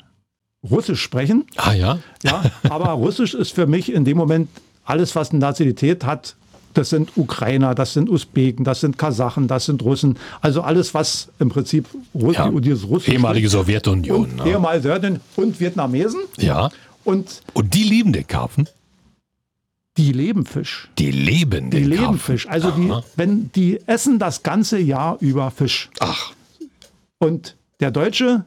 Russisch 0.68 1.02
sprechen. 1.02 1.44
Ah 1.56 1.72
ja? 1.72 1.98
Ja, 2.22 2.44
aber 2.68 2.90
Russisch 2.90 3.34
ist 3.34 3.52
für 3.52 3.66
mich 3.66 3.92
in 3.92 4.04
dem 4.04 4.16
Moment 4.16 4.48
alles, 4.84 5.16
was 5.16 5.30
eine 5.30 5.40
Nationalität 5.40 6.04
hat. 6.04 6.36
Das 6.74 6.90
sind 6.90 7.16
Ukrainer, 7.16 7.74
das 7.74 7.94
sind 7.94 8.09
Usbeken, 8.09 8.64
das 8.64 8.80
sind 8.80 8.96
Kasachen, 8.96 9.48
das 9.48 9.66
sind 9.66 9.83
Russen. 9.83 10.18
Also 10.40 10.62
alles, 10.62 10.94
was 10.94 11.28
im 11.38 11.48
Prinzip 11.48 11.87
Russ 12.14 12.37
ja. 12.37 12.48
dieses 12.50 12.88
Russisch 12.88 13.12
Ehemalige 13.12 13.48
Sowjetunion. 13.48 14.22
Und, 14.22 14.37
ne? 14.37 14.50
Ehemalige 14.50 14.83
Sowjetunion 14.83 15.20
und 15.37 15.61
Vietnamesen. 15.61 16.20
Ja. 16.38 16.70
Und, 17.04 17.42
und 17.54 17.74
die 17.74 17.83
lieben 17.83 18.12
den 18.12 18.26
Karpfen? 18.26 18.68
Die 19.96 20.12
leben 20.12 20.46
Fisch. 20.46 20.88
Die 20.98 21.11
leben 21.11 21.70
Die 21.70 21.83
leben 21.83 22.18
Fisch. 22.18 22.48
Also 22.48 22.70
die, 22.70 22.92
wenn 23.16 23.50
die 23.52 23.80
essen 23.87 24.18
das 24.18 24.42
ganze 24.42 24.78
Jahr 24.78 25.16
über 25.20 25.50
Fisch. 25.50 25.90
Ach. 25.98 26.33
Und 27.18 27.56
der 27.80 27.90
Deutsche 27.90 28.44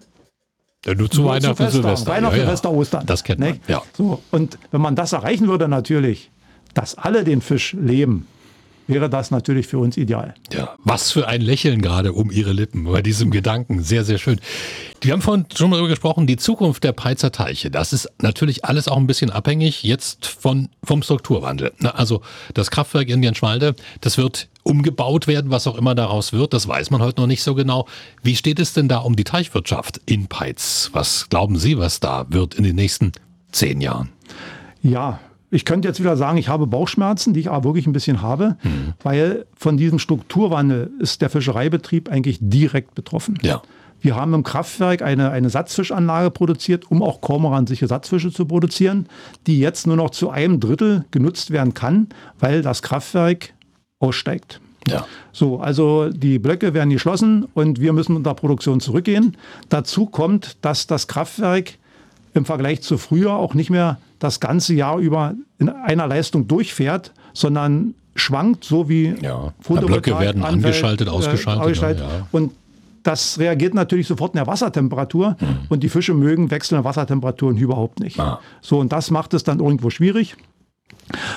ja, 0.85 0.95
nur 0.95 1.09
zu 1.09 1.23
Weihnachten, 1.23 1.69
Silvester. 1.69 2.11
Weihnachten, 2.11 2.35
ja, 2.37 2.43
Silvester, 2.43 2.71
Ostern. 2.71 3.05
Das 3.05 3.23
kennt 3.23 3.39
man. 3.39 3.59
Ja. 3.67 3.81
So, 3.97 4.21
und 4.31 4.57
wenn 4.71 4.81
man 4.81 4.95
das 4.95 5.13
erreichen 5.13 5.47
würde, 5.47 5.67
natürlich, 5.67 6.29
dass 6.73 6.95
alle 6.95 7.23
den 7.23 7.41
Fisch 7.41 7.73
leben, 7.73 8.27
wäre 8.87 9.09
das 9.09 9.31
natürlich 9.31 9.67
für 9.67 9.77
uns 9.77 9.97
ideal. 9.97 10.33
Ja, 10.51 10.75
was 10.83 11.11
für 11.11 11.27
ein 11.27 11.41
Lächeln 11.41 11.81
gerade 11.81 12.13
um 12.13 12.31
Ihre 12.31 12.53
Lippen 12.53 12.83
bei 12.83 13.01
diesem 13.01 13.31
Gedanken. 13.31 13.81
Sehr, 13.81 14.03
sehr 14.03 14.17
schön. 14.17 14.39
Wir 15.01 15.13
haben 15.13 15.21
vorhin 15.21 15.45
schon 15.55 15.71
darüber 15.71 15.87
gesprochen, 15.87 16.27
die 16.27 16.37
Zukunft 16.37 16.83
der 16.83 16.91
Peitzer 16.91 17.31
Teiche. 17.31 17.71
Das 17.71 17.93
ist 17.93 18.09
natürlich 18.21 18.65
alles 18.65 18.87
auch 18.87 18.97
ein 18.97 19.07
bisschen 19.07 19.31
abhängig 19.31 19.83
jetzt 19.83 20.25
von, 20.25 20.69
vom 20.83 21.03
Strukturwandel. 21.03 21.71
Also 21.93 22.21
das 22.53 22.71
Kraftwerk 22.71 23.09
in 23.09 23.23
Jenschwalde, 23.23 23.75
das 24.01 24.17
wird 24.17 24.49
umgebaut 24.63 25.27
werden, 25.27 25.51
was 25.51 25.67
auch 25.67 25.77
immer 25.77 25.95
daraus 25.95 26.31
wird. 26.31 26.53
Das 26.53 26.67
weiß 26.67 26.89
man 26.89 27.01
heute 27.01 27.21
noch 27.21 27.27
nicht 27.27 27.43
so 27.43 27.55
genau. 27.55 27.87
Wie 28.21 28.35
steht 28.35 28.59
es 28.59 28.73
denn 28.73 28.87
da 28.87 28.99
um 28.99 29.15
die 29.15 29.25
Teichwirtschaft 29.25 30.01
in 30.05 30.27
Peitz? 30.27 30.89
Was 30.93 31.27
glauben 31.29 31.57
Sie, 31.57 31.77
was 31.77 31.99
da 31.99 32.25
wird 32.29 32.55
in 32.55 32.63
den 32.63 32.75
nächsten 32.75 33.11
zehn 33.51 33.81
Jahren? 33.81 34.09
Ja, 34.81 35.19
ich 35.53 35.65
könnte 35.65 35.87
jetzt 35.87 35.99
wieder 35.99 36.17
sagen, 36.17 36.39
ich 36.39 36.49
habe 36.49 36.65
Bauchschmerzen, 36.65 37.33
die 37.33 37.41
ich 37.41 37.51
aber 37.51 37.63
wirklich 37.65 37.85
ein 37.85 37.93
bisschen 37.93 38.23
habe, 38.23 38.57
mhm. 38.63 38.93
weil 39.03 39.45
von 39.55 39.77
diesem 39.77 39.99
Strukturwandel 39.99 40.89
ist 40.99 41.21
der 41.21 41.29
Fischereibetrieb 41.29 42.09
eigentlich 42.09 42.39
direkt 42.41 42.95
betroffen. 42.95 43.37
Ja. 43.43 43.61
Wir 44.01 44.15
haben 44.15 44.33
im 44.33 44.43
Kraftwerk 44.43 45.03
eine, 45.03 45.29
eine 45.29 45.49
Satzfischanlage 45.49 46.31
produziert, 46.31 46.89
um 46.89 47.03
auch 47.03 47.21
kormoransichere 47.21 47.87
Satzfische 47.87 48.31
zu 48.31 48.45
produzieren, 48.45 49.05
die 49.45 49.59
jetzt 49.59 49.85
nur 49.85 49.95
noch 49.95 50.09
zu 50.09 50.31
einem 50.31 50.59
Drittel 50.59 51.05
genutzt 51.11 51.51
werden 51.51 51.75
kann, 51.75 52.07
weil 52.39 52.63
das 52.63 52.81
Kraftwerk 52.81 53.53
aussteigt. 53.99 54.59
Ja. 54.87 55.05
So, 55.31 55.59
also 55.59 56.09
die 56.09 56.39
Blöcke 56.39 56.73
werden 56.73 56.89
geschlossen 56.89 57.47
und 57.53 57.79
wir 57.79 57.93
müssen 57.93 58.15
unter 58.15 58.33
Produktion 58.33 58.79
zurückgehen. 58.79 59.37
Dazu 59.69 60.07
kommt, 60.07 60.57
dass 60.61 60.87
das 60.87 61.07
Kraftwerk 61.07 61.75
im 62.33 62.43
Vergleich 62.43 62.81
zu 62.81 62.97
früher 62.97 63.33
auch 63.33 63.53
nicht 63.53 63.69
mehr 63.69 63.99
das 64.23 64.39
ganze 64.39 64.73
Jahr 64.73 64.99
über 64.99 65.33
in 65.59 65.67
einer 65.67 66.07
Leistung 66.07 66.47
durchfährt, 66.47 67.13
sondern 67.33 67.93
schwankt, 68.15 68.63
so 68.63 68.87
wie 68.87 69.15
ja. 69.21 69.53
Blöcke 69.67 70.17
werden 70.17 70.43
angeschaltet, 70.43 71.09
ausgeschaltet. 71.09 71.61
Äh, 71.61 71.63
ausgeschaltet. 71.63 72.03
Ja. 72.03 72.27
Und 72.31 72.53
das 73.03 73.37
reagiert 73.37 73.73
natürlich 73.73 74.07
sofort 74.07 74.33
in 74.33 74.37
der 74.37 74.47
Wassertemperatur 74.47 75.35
mhm. 75.39 75.57
und 75.67 75.83
die 75.83 75.89
Fische 75.89 76.13
mögen 76.13 76.51
wechselnde 76.51 76.85
Wassertemperaturen 76.85 77.57
überhaupt 77.57 77.99
nicht. 77.99 78.17
Ah. 78.17 78.39
So, 78.61 78.79
und 78.79 78.93
das 78.93 79.11
macht 79.11 79.33
es 79.33 79.43
dann 79.43 79.59
irgendwo 79.59 79.89
schwierig. 79.89 80.37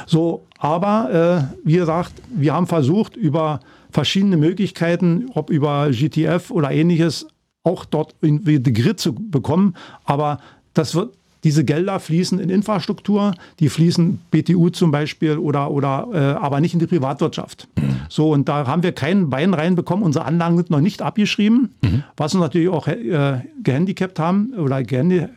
So, 0.07 0.47
aber 0.59 1.51
äh, 1.65 1.67
wie 1.67 1.75
gesagt, 1.75 2.13
wir 2.29 2.55
haben 2.55 2.69
versucht, 2.69 3.17
über 3.17 3.59
verschiedene 3.91 4.37
Möglichkeiten, 4.37 5.29
ob 5.35 5.51
über 5.51 5.91
GTF 5.91 6.53
oder 6.53 6.71
ähnliches, 6.71 7.27
auch 7.65 7.85
dort 7.85 8.15
irgendwie 8.21 8.61
die 8.61 8.73
Grid 8.73 9.01
zu 9.01 9.13
bekommen. 9.13 9.75
Aber 10.05 10.39
das 10.73 10.95
wird 10.95 11.16
diese 11.47 11.65
Gelder 11.65 12.01
fließen 12.01 12.41
in 12.41 12.51
Infrastruktur, 12.51 13.33
die 13.61 13.69
fließen 13.69 14.19
BTU 14.33 14.71
zum 14.71 14.91
Beispiel 14.91 15.39
oder, 15.39 15.71
oder 15.71 16.09
äh, 16.13 16.19
aber 16.43 16.61
nicht 16.61 16.75
in 16.75 16.81
die 16.81 16.89
Privatwirtschaft. 16.89 17.69
Mhm. 17.79 18.01
So, 18.09 18.33
und 18.33 18.49
da 18.49 18.67
haben 18.67 18.83
wir 18.83 18.91
keinen 18.91 19.31
Bein 19.31 19.55
reinbekommen. 19.55 20.05
Unsere 20.05 20.25
Anlagen 20.25 20.57
sind 20.57 20.71
noch 20.71 20.81
nicht 20.81 21.03
abgeschrieben, 21.03 21.73
mhm. 21.83 22.03
was 22.17 22.35
uns 22.35 22.41
natürlich 22.41 22.69
auch 22.69 22.89
äh, 22.89 23.43
gehandicapt 23.63 24.19
haben 24.19 24.55
oder 24.55 24.83
gehandicapt. 24.83 25.31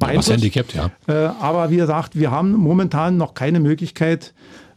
Ja, 0.00 0.14
was 0.14 0.30
handicapt, 0.30 0.74
ja. 0.74 0.90
Äh, 1.06 1.12
aber 1.38 1.70
wie 1.70 1.76
gesagt, 1.76 2.18
wir 2.18 2.30
haben 2.30 2.52
momentan 2.52 3.18
noch 3.18 3.34
keine 3.34 3.60
Möglichkeit, 3.60 4.32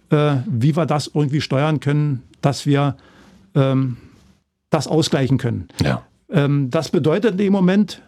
äh, 0.10 0.36
wie 0.46 0.76
wir 0.76 0.86
das 0.86 1.10
irgendwie 1.14 1.40
steuern 1.40 1.80
können, 1.80 2.22
dass 2.42 2.66
wir 2.66 2.98
ähm, 3.56 3.96
das 4.70 4.90
ausgleichen 4.90 5.38
können. 5.38 5.70
Ja. 5.82 6.04
Ähm, 6.30 6.70
das 6.70 6.90
bedeutet 6.90 7.40
dem 7.40 7.54
Moment, 7.54 8.02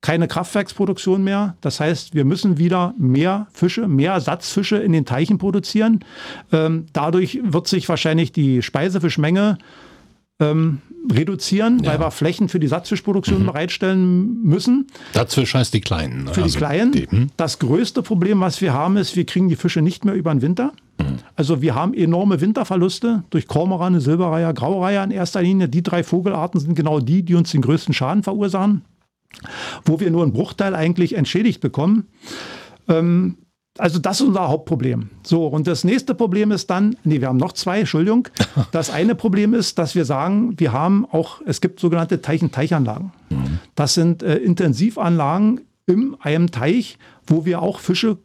keine 0.00 0.28
Kraftwerksproduktion 0.28 1.24
mehr. 1.24 1.56
Das 1.60 1.80
heißt, 1.80 2.14
wir 2.14 2.24
müssen 2.24 2.58
wieder 2.58 2.94
mehr 2.98 3.48
Fische, 3.52 3.88
mehr 3.88 4.12
Ersatzfische 4.12 4.76
in 4.76 4.92
den 4.92 5.04
Teichen 5.04 5.38
produzieren. 5.38 6.04
Ähm, 6.52 6.86
dadurch 6.92 7.40
wird 7.42 7.66
sich 7.66 7.88
wahrscheinlich 7.88 8.32
die 8.32 8.62
Speisefischmenge 8.62 9.58
ähm, 10.40 10.82
reduzieren, 11.12 11.82
ja. 11.82 11.90
weil 11.90 12.00
wir 12.00 12.12
Flächen 12.12 12.48
für 12.48 12.60
die 12.60 12.68
Satzfischproduktion 12.68 13.42
mhm. 13.42 13.46
bereitstellen 13.46 14.42
müssen. 14.44 14.86
Satzfisch 15.14 15.54
heißt 15.54 15.74
die 15.74 15.80
Kleinen. 15.80 16.24
Ne? 16.24 16.34
Für 16.34 16.42
also 16.42 16.52
die 16.52 16.58
Kleinen. 16.58 16.92
Die, 16.92 17.10
hm? 17.10 17.30
Das 17.36 17.58
größte 17.58 18.02
Problem, 18.02 18.40
was 18.40 18.60
wir 18.60 18.72
haben, 18.72 18.96
ist, 18.96 19.16
wir 19.16 19.26
kriegen 19.26 19.48
die 19.48 19.56
Fische 19.56 19.82
nicht 19.82 20.04
mehr 20.04 20.14
über 20.14 20.32
den 20.32 20.42
Winter. 20.42 20.72
Mhm. 21.00 21.18
Also 21.34 21.60
wir 21.60 21.74
haben 21.74 21.92
enorme 21.92 22.40
Winterverluste 22.40 23.24
durch 23.30 23.48
Kormorane, 23.48 24.00
Silberreiher, 24.00 24.54
Graureiher 24.54 25.02
in 25.02 25.10
erster 25.10 25.42
Linie. 25.42 25.68
Die 25.68 25.82
drei 25.82 26.04
Vogelarten 26.04 26.60
sind 26.60 26.74
genau 26.74 27.00
die, 27.00 27.24
die 27.24 27.34
uns 27.34 27.50
den 27.50 27.62
größten 27.62 27.94
Schaden 27.94 28.22
verursachen 28.22 28.82
wo 29.84 30.00
wir 30.00 30.10
nur 30.10 30.22
einen 30.22 30.32
Bruchteil 30.32 30.74
eigentlich 30.74 31.16
entschädigt 31.16 31.60
bekommen. 31.60 32.08
Ähm, 32.88 33.38
also 33.78 33.98
das 34.00 34.20
ist 34.20 34.26
unser 34.26 34.48
Hauptproblem. 34.48 35.10
So, 35.22 35.46
und 35.46 35.66
das 35.66 35.84
nächste 35.84 36.14
Problem 36.14 36.50
ist 36.50 36.68
dann, 36.68 36.96
nee, 37.04 37.20
wir 37.20 37.28
haben 37.28 37.36
noch 37.36 37.52
zwei, 37.52 37.80
Entschuldigung. 37.80 38.28
Das 38.72 38.90
eine 38.90 39.14
Problem 39.14 39.54
ist, 39.54 39.78
dass 39.78 39.94
wir 39.94 40.04
sagen, 40.04 40.58
wir 40.58 40.72
haben 40.72 41.06
auch, 41.10 41.40
es 41.46 41.60
gibt 41.60 41.80
sogenannte 41.80 42.20
Teich-und-Teichanlagen. 42.20 43.12
Mhm. 43.30 43.58
Das 43.76 43.94
sind 43.94 44.22
äh, 44.22 44.36
Intensivanlagen 44.36 45.60
in 45.86 46.16
einem 46.20 46.50
Teich, 46.50 46.98
wo 47.26 47.44
wir 47.44 47.62
auch 47.62 47.78
Fische 47.78 48.18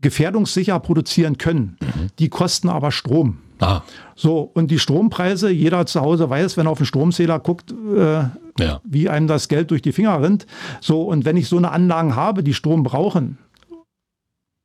gefährdungssicher 0.00 0.78
produzieren 0.80 1.38
können. 1.38 1.78
Mhm. 1.80 2.08
Die 2.18 2.28
kosten 2.28 2.68
aber 2.68 2.92
Strom. 2.92 3.38
Ah. 3.60 3.82
So, 4.16 4.50
und 4.54 4.70
die 4.70 4.78
Strompreise, 4.78 5.50
jeder 5.50 5.86
zu 5.86 6.00
Hause 6.00 6.28
weiß, 6.28 6.56
wenn 6.56 6.66
er 6.66 6.72
auf 6.72 6.78
den 6.78 6.86
Stromzähler 6.86 7.38
guckt, 7.38 7.72
äh, 7.72 8.24
ja. 8.58 8.80
wie 8.84 9.08
einem 9.08 9.26
das 9.26 9.48
Geld 9.48 9.70
durch 9.70 9.82
die 9.82 9.92
Finger 9.92 10.22
rinnt. 10.22 10.46
So, 10.80 11.02
und 11.02 11.24
wenn 11.24 11.36
ich 11.36 11.48
so 11.48 11.56
eine 11.56 11.72
Anlagen 11.72 12.16
habe, 12.16 12.42
die 12.42 12.54
Strom 12.54 12.82
brauchen 12.82 13.38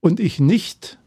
und 0.02 0.19
ich 0.19 0.39
nicht 0.39 1.00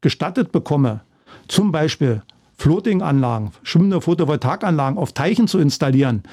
gestattet 0.00 0.52
bekomme, 0.52 1.00
zum 1.48 1.72
Beispiel 1.72 2.22
Floating-Anlagen, 2.58 3.52
schwimmende 3.62 4.00
Photovoltaikanlagen 4.00 4.98
auf 4.98 5.12
Teichen 5.12 5.46
zu 5.46 5.60
installieren, 5.60 6.24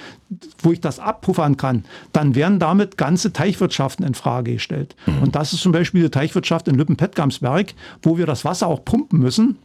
wo 0.58 0.72
ich 0.72 0.82
das 0.82 1.00
abpuffern 1.00 1.56
kann, 1.56 1.86
dann 2.14 2.34
werden 2.34 2.58
damit 2.58 2.98
ganze 2.98 3.32
Teichwirtschaften 3.32 4.06
in 4.06 4.16
Frage 4.16 4.54
gestellt. 4.54 4.96
Mhm. 5.06 5.22
Und 5.22 5.36
das 5.36 5.54
ist 5.54 5.62
zum 5.62 5.72
Beispiel 5.72 6.02
die 6.02 6.10
Teichwirtschaft 6.10 6.68
in 6.68 6.76
Lüppen-Pettgamsberg, 6.76 7.76
wo 8.02 8.18
wir 8.18 8.26
das 8.26 8.44
Wasser 8.44 8.66
auch 8.68 8.84
pumpen 8.84 9.20
müssen. 9.20 9.60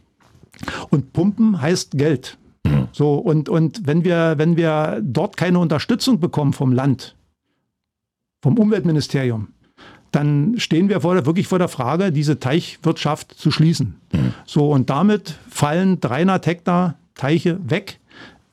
Und 0.89 1.13
pumpen 1.13 1.59
heißt 1.59 1.97
Geld. 1.97 2.37
So, 2.91 3.15
und, 3.15 3.49
und 3.49 3.85
wenn 3.87 4.03
wir, 4.03 4.35
wenn 4.37 4.57
wir 4.57 4.99
dort 5.03 5.37
keine 5.37 5.59
Unterstützung 5.59 6.19
bekommen 6.19 6.53
vom 6.53 6.73
Land, 6.73 7.15
vom 8.41 8.57
Umweltministerium, 8.57 9.49
dann 10.11 10.55
stehen 10.57 10.89
wir 10.89 11.01
vor 11.01 11.13
der, 11.13 11.25
wirklich 11.25 11.47
vor 11.47 11.59
der 11.59 11.69
Frage, 11.69 12.11
diese 12.11 12.39
Teichwirtschaft 12.39 13.33
zu 13.33 13.49
schließen. 13.49 13.95
Mhm. 14.11 14.33
So, 14.45 14.69
und 14.71 14.89
damit 14.89 15.35
fallen 15.49 15.99
300 15.99 16.45
Hektar 16.45 16.95
Teiche 17.15 17.59
weg. 17.69 17.99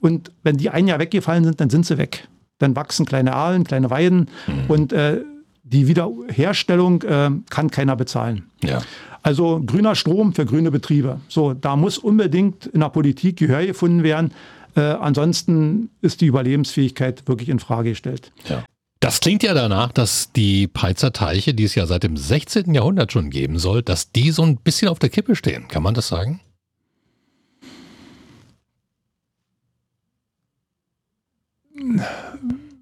Und 0.00 0.30
wenn 0.44 0.56
die 0.56 0.70
ein 0.70 0.86
Jahr 0.86 1.00
weggefallen 1.00 1.44
sind, 1.44 1.60
dann 1.60 1.70
sind 1.70 1.86
sie 1.86 1.98
weg. 1.98 2.28
dann 2.58 2.76
wachsen 2.76 3.06
kleine 3.06 3.34
Aalen, 3.34 3.64
kleine 3.64 3.90
Weiden 3.90 4.28
mhm. 4.46 4.64
und 4.68 4.92
äh, 4.92 5.22
die 5.62 5.86
Wiederherstellung 5.86 7.02
äh, 7.02 7.30
kann 7.50 7.70
keiner 7.70 7.94
bezahlen. 7.94 8.46
Ja. 8.62 8.80
Also 9.28 9.60
grüner 9.62 9.94
Strom 9.94 10.32
für 10.32 10.46
grüne 10.46 10.70
Betriebe. 10.70 11.20
So, 11.28 11.52
da 11.52 11.76
muss 11.76 11.98
unbedingt 11.98 12.64
in 12.64 12.80
der 12.80 12.88
Politik 12.88 13.36
Gehör 13.36 13.66
gefunden 13.66 14.02
werden. 14.02 14.32
Äh, 14.74 14.80
ansonsten 14.80 15.90
ist 16.00 16.22
die 16.22 16.26
Überlebensfähigkeit 16.26 17.28
wirklich 17.28 17.50
in 17.50 17.58
Frage 17.58 17.90
gestellt. 17.90 18.32
Ja. 18.48 18.64
Das 19.00 19.20
klingt 19.20 19.42
ja 19.42 19.52
danach, 19.52 19.92
dass 19.92 20.32
die 20.32 20.66
Peitzer 20.66 21.12
Teiche, 21.12 21.52
die 21.52 21.64
es 21.64 21.74
ja 21.74 21.84
seit 21.84 22.04
dem 22.04 22.16
16. 22.16 22.72
Jahrhundert 22.72 23.12
schon 23.12 23.28
geben 23.28 23.58
soll, 23.58 23.82
dass 23.82 24.12
die 24.12 24.30
so 24.30 24.44
ein 24.44 24.56
bisschen 24.56 24.88
auf 24.88 24.98
der 24.98 25.10
Kippe 25.10 25.36
stehen. 25.36 25.68
Kann 25.68 25.82
man 25.82 25.92
das 25.92 26.08
sagen? 26.08 26.40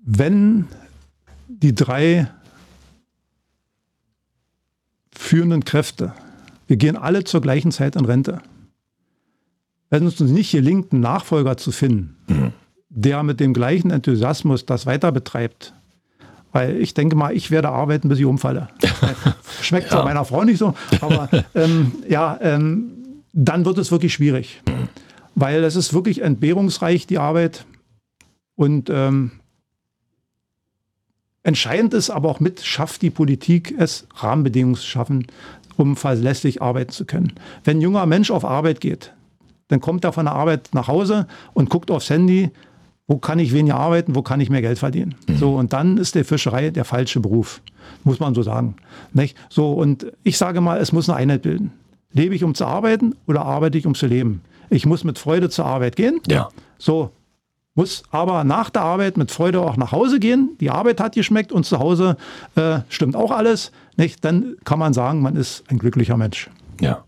Wenn 0.05 0.69
die 1.49 1.75
drei 1.75 2.31
führenden 5.11 5.65
Kräfte, 5.65 6.15
wir 6.67 6.77
gehen 6.77 6.97
alle 6.97 7.25
zur 7.25 7.41
gleichen 7.41 7.71
Zeit 7.71 7.97
in 7.97 8.05
Rente, 8.05 8.41
wenn 9.91 10.07
es 10.07 10.21
uns 10.21 10.31
nicht 10.31 10.51
gelingt, 10.53 10.93
einen 10.93 11.03
Nachfolger 11.03 11.57
zu 11.57 11.73
finden, 11.73 12.17
mhm. 12.27 12.53
der 12.89 13.23
mit 13.23 13.41
dem 13.41 13.55
gleichen 13.55 13.91
Enthusiasmus 13.91 14.67
das 14.67 14.87
weiter 14.87 15.13
betreibt, 15.13 15.75
weil 16.53 16.81
ich 16.81 16.95
denke 16.95 17.17
mal, 17.17 17.35
ich 17.37 17.51
werde 17.51 17.69
arbeiten, 17.69 18.09
bis 18.09 18.19
ich 18.19 18.25
umfalle. 18.25 18.69
Schmeckt 19.63 19.91
zwar 19.91 20.01
ja. 20.01 20.05
meiner 20.05 20.25
Frau 20.25 20.45
nicht 20.45 20.59
so, 20.59 20.75
aber 21.01 21.29
ähm, 21.55 21.93
ja, 22.09 22.39
ähm, 22.41 22.93
dann 23.33 23.65
wird 23.65 23.79
es 23.79 23.91
wirklich 23.91 24.15
schwierig. 24.15 24.63
Weil 25.35 25.63
es 25.65 25.77
ist 25.77 25.93
wirklich 25.93 26.23
entbehrungsreich, 26.23 27.07
die 27.07 27.19
Arbeit. 27.19 27.67
Und 28.55 28.89
ähm, 28.89 29.33
entscheidend 31.43 31.93
ist 31.93 32.09
aber 32.09 32.31
auch 32.31 32.41
mit, 32.41 32.63
schafft 32.63 33.03
die 33.03 33.11
Politik 33.11 33.75
es, 33.77 34.07
Rahmenbedingungen 34.15 34.77
zu 34.77 34.87
schaffen, 34.87 35.27
um 35.77 35.97
verlässlich 35.97 36.63
arbeiten 36.63 36.93
zu 36.93 37.05
können. 37.05 37.33
Wenn 37.65 37.79
ein 37.79 37.83
junger 37.83 38.07
Mensch 38.07 38.31
auf 38.31 38.45
Arbeit 38.45 38.81
geht, 38.81 39.13
dann 39.69 39.81
kommt 39.81 40.05
er 40.05 40.13
von 40.13 40.27
der 40.27 40.35
Arbeit 40.35 40.71
nach 40.73 40.89
Hause 40.89 41.27
und 41.55 41.71
guckt 41.71 41.91
aufs 41.91 42.11
Handy, 42.11 42.51
wo 43.09 43.19
kann 43.19 43.39
ich 43.39 43.53
weniger 43.53 43.77
arbeiten, 43.77 44.15
wo 44.15 44.23
kann 44.23 44.41
ich 44.41 44.51
mehr 44.51 44.63
Geld 44.63 44.79
verdienen. 44.79 45.15
Mhm. 45.29 45.37
So, 45.37 45.55
und 45.57 45.73
dann 45.73 45.97
ist 45.97 46.15
der 46.15 46.25
Fischerei 46.25 46.71
der 46.71 46.85
falsche 46.85 47.21
Beruf, 47.21 47.61
muss 48.05 48.21
man 48.21 48.35
so 48.35 48.43
sagen. 48.43 48.77
Nicht? 49.13 49.37
So, 49.49 49.73
und 49.73 50.07
ich 50.23 50.39
sage 50.39 50.61
mal, 50.61 50.79
es 50.79 50.93
muss 50.93 51.09
eine 51.09 51.19
Einheit 51.19 51.43
bilden. 51.43 51.73
Lebe 52.13 52.35
ich, 52.35 52.45
um 52.45 52.55
zu 52.55 52.65
arbeiten 52.65 53.15
oder 53.27 53.45
arbeite 53.45 53.79
ich, 53.79 53.87
um 53.87 53.95
zu 53.95 54.07
leben? 54.07 54.43
Ich 54.71 54.87
muss 54.87 55.05
mit 55.05 55.19
Freude 55.19 55.51
zur 55.51 55.67
Arbeit 55.67 55.97
gehen. 55.97 56.21
Ja. 56.29 56.49
So, 56.79 57.11
muss 57.77 58.03
aber 58.11 58.43
nach 58.43 58.71
der 58.71 58.83
Arbeit 58.83 59.17
mit 59.17 59.31
Freude 59.31 59.61
auch 59.61 59.77
nach 59.77 59.93
Hause 59.93 60.19
gehen. 60.19 60.57
Die 60.61 60.71
Arbeit 60.71 61.01
hat 61.01 61.15
geschmeckt 61.15 61.53
und 61.53 61.65
zu 61.65 61.79
Hause 61.79 62.17
äh, 62.57 62.81
stimmt 62.89 63.15
auch 63.15 63.31
alles. 63.31 63.71
Nicht? 63.97 64.25
Dann 64.25 64.57
kann 64.65 64.79
man 64.79 64.93
sagen, 64.93 65.23
man 65.23 65.37
ist 65.37 65.63
ein 65.69 65.79
glücklicher 65.79 66.17
Mensch. 66.17 66.51
Ja. 66.81 67.05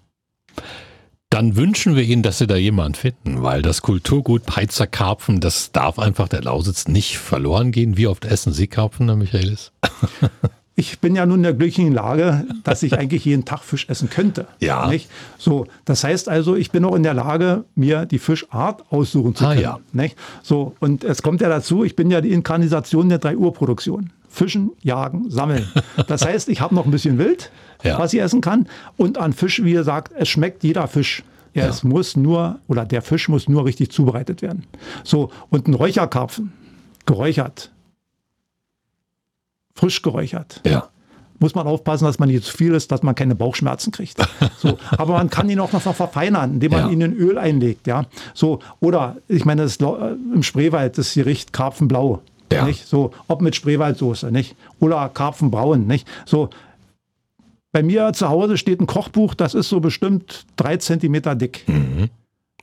Dann 1.30 1.56
wünschen 1.56 1.94
wir 1.94 2.04
Ihnen, 2.04 2.22
dass 2.22 2.38
Sie 2.38 2.46
da 2.46 2.56
jemanden 2.56 2.94
finden, 2.94 3.42
weil 3.42 3.60
das 3.60 3.82
Kulturgut 3.82 4.46
Peizer 4.46 4.86
Karpfen, 4.86 5.40
das 5.40 5.72
darf 5.72 5.98
einfach 5.98 6.28
der 6.28 6.42
Lausitz 6.42 6.88
nicht 6.88 7.18
verloren 7.18 7.70
gehen. 7.70 7.96
Wie 7.96 8.06
oft 8.06 8.24
essen 8.24 8.52
Sie 8.52 8.66
Karpfen, 8.66 9.08
Herr 9.08 9.16
Michaelis? 9.16 9.72
ich 10.78 11.00
bin 11.00 11.16
ja 11.16 11.26
nun 11.26 11.38
in 11.38 11.42
der 11.42 11.54
glücklichen 11.54 11.92
Lage, 11.92 12.46
dass 12.62 12.84
ich 12.84 12.96
eigentlich 12.96 13.24
jeden 13.24 13.44
Tag 13.44 13.64
Fisch 13.64 13.88
essen 13.88 14.08
könnte. 14.08 14.46
Ja. 14.60 14.86
Nicht? 14.86 15.10
So, 15.36 15.66
das 15.84 16.04
heißt 16.04 16.28
also, 16.28 16.54
ich 16.54 16.70
bin 16.70 16.84
auch 16.84 16.94
in 16.94 17.02
der 17.02 17.14
Lage, 17.14 17.64
mir 17.74 18.06
die 18.06 18.20
Fischart 18.20 18.84
aussuchen 18.92 19.34
zu 19.34 19.44
ah, 19.44 19.54
können. 19.54 19.66
Ah, 19.66 19.70
ja. 19.70 19.80
Nicht? 19.92 20.16
So, 20.44 20.76
und 20.78 21.02
es 21.02 21.22
kommt 21.22 21.40
ja 21.40 21.48
dazu, 21.48 21.82
ich 21.82 21.96
bin 21.96 22.12
ja 22.12 22.20
die 22.20 22.30
Inkarnation 22.30 23.08
der 23.08 23.18
3 23.18 23.36
Uhr 23.36 23.52
Produktion. 23.52 24.10
Fischen, 24.28 24.70
jagen, 24.80 25.28
sammeln. 25.30 25.66
Das 26.06 26.24
heißt, 26.24 26.48
ich 26.48 26.60
habe 26.60 26.76
noch 26.76 26.84
ein 26.84 26.92
bisschen 26.92 27.18
Wild, 27.18 27.50
ja. 27.82 27.98
was 27.98 28.12
ich 28.12 28.20
essen 28.20 28.40
kann. 28.40 28.68
Und 28.96 29.18
an 29.18 29.32
Fisch, 29.32 29.64
wie 29.64 29.72
ihr 29.72 29.82
sagt, 29.82 30.12
es 30.16 30.28
schmeckt 30.28 30.62
jeder 30.62 30.86
Fisch. 30.86 31.24
Ja, 31.54 31.64
ja. 31.64 31.70
Es 31.70 31.82
muss 31.82 32.16
nur, 32.16 32.60
oder 32.68 32.84
der 32.84 33.02
Fisch 33.02 33.28
muss 33.28 33.48
nur 33.48 33.64
richtig 33.64 33.90
zubereitet 33.90 34.42
werden. 34.42 34.64
So, 35.02 35.32
und 35.50 35.66
ein 35.66 35.74
Räucherkarpfen, 35.74 36.52
geräuchert, 37.04 37.72
frisch 39.78 40.02
geräuchert. 40.02 40.60
Ja. 40.66 40.88
Muss 41.38 41.54
man 41.54 41.68
aufpassen, 41.68 42.04
dass 42.04 42.18
man 42.18 42.28
nicht 42.28 42.42
zu 42.44 42.56
viel 42.56 42.74
ist, 42.74 42.90
dass 42.90 43.04
man 43.04 43.14
keine 43.14 43.36
Bauchschmerzen 43.36 43.92
kriegt. 43.92 44.18
So, 44.60 44.76
aber 44.90 45.12
man 45.12 45.30
kann 45.30 45.48
ihn 45.48 45.60
auch 45.60 45.72
noch 45.72 45.82
verfeinern, 45.82 46.54
indem 46.54 46.72
man 46.72 46.86
ja. 46.86 46.90
ihn 46.90 47.00
in 47.00 47.12
Öl 47.12 47.38
einlegt. 47.38 47.86
Ja. 47.86 48.06
So, 48.34 48.58
oder 48.80 49.18
ich 49.28 49.44
meine, 49.44 49.62
das, 49.62 49.76
im 49.76 50.42
Spreewald 50.42 50.98
das 50.98 51.14
Gericht 51.14 51.52
Karpfenblau. 51.52 52.22
Ja. 52.52 52.64
Nicht? 52.64 52.84
So, 52.88 53.12
ob 53.28 53.40
mit 53.40 53.54
Spreewaldsoße, 53.54 54.32
nicht? 54.32 54.56
Oder 54.80 55.08
Karpfenbraun, 55.10 55.86
nicht? 55.86 56.08
So, 56.26 56.50
bei 57.70 57.84
mir 57.84 58.12
zu 58.14 58.28
Hause 58.28 58.56
steht 58.56 58.80
ein 58.80 58.88
Kochbuch, 58.88 59.34
das 59.34 59.54
ist 59.54 59.68
so 59.68 59.78
bestimmt 59.78 60.44
drei 60.56 60.78
Zentimeter 60.78 61.36
dick. 61.36 61.62
Mhm. 61.68 62.10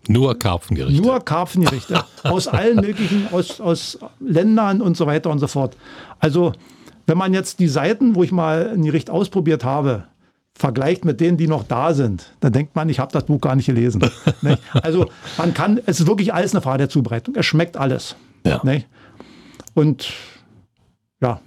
Nur 0.10 0.38
Karpfengerichte. 0.38 1.02
Nur 1.02 1.20
Karpfengerichte. 1.22 2.04
aus 2.24 2.50
allen 2.50 2.78
möglichen, 2.78 3.28
aus, 3.32 3.62
aus 3.62 4.00
Ländern 4.20 4.82
und 4.82 4.98
so 4.98 5.06
weiter 5.06 5.30
und 5.30 5.40
so 5.40 5.48
fort. 5.48 5.78
Also 6.20 6.52
wenn 7.08 7.18
man 7.18 7.34
jetzt 7.34 7.60
die 7.60 7.68
Seiten, 7.68 8.16
wo 8.16 8.24
ich 8.24 8.32
mal 8.32 8.72
ein 8.74 8.84
Gericht 8.84 9.10
ausprobiert 9.10 9.64
habe, 9.64 10.06
vergleicht 10.58 11.06
mit 11.06 11.20
denen, 11.20 11.38
die 11.38 11.48
noch 11.48 11.64
da 11.64 11.94
sind, 11.94 12.34
dann 12.40 12.54
denkt 12.54 12.76
man, 12.76 12.90
ich 12.90 13.00
habe 13.00 13.12
das 13.12 13.26
Buch 13.26 13.42
gar 13.42 13.56
nicht 13.56 13.66
gelesen. 13.66 14.10
also 14.74 15.10
man 15.38 15.54
kann, 15.54 15.80
es 15.86 16.00
ist 16.00 16.08
wirklich 16.08 16.34
alles 16.34 16.54
eine 16.54 16.62
Frage 16.62 16.80
der 16.80 16.90
Zubereitung. 16.90 17.36
Es 17.36 17.46
schmeckt 17.46 17.78
alles. 17.78 18.16
Ja. 18.46 18.62
Und 19.74 20.14
ja. 21.22 21.42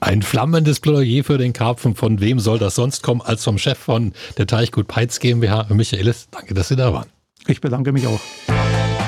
Ein 0.00 0.22
flammendes 0.22 0.80
Plädoyer 0.80 1.24
für 1.24 1.38
den 1.38 1.52
Karpfen. 1.52 1.94
Von 1.94 2.20
wem 2.20 2.38
soll 2.38 2.58
das 2.58 2.74
sonst 2.74 3.02
kommen 3.02 3.22
als 3.22 3.42
vom 3.42 3.58
Chef 3.58 3.78
von 3.78 4.12
der 4.38 4.46
Teichgut 4.46 4.86
Peitz 4.86 5.18
GmbH, 5.18 5.66
Michaelis. 5.70 6.28
Danke, 6.30 6.54
dass 6.54 6.68
Sie 6.68 6.76
da 6.76 6.92
waren. 6.92 7.08
Ich 7.46 7.60
bedanke 7.60 7.92
mich 7.92 8.06
auch. 8.06 8.20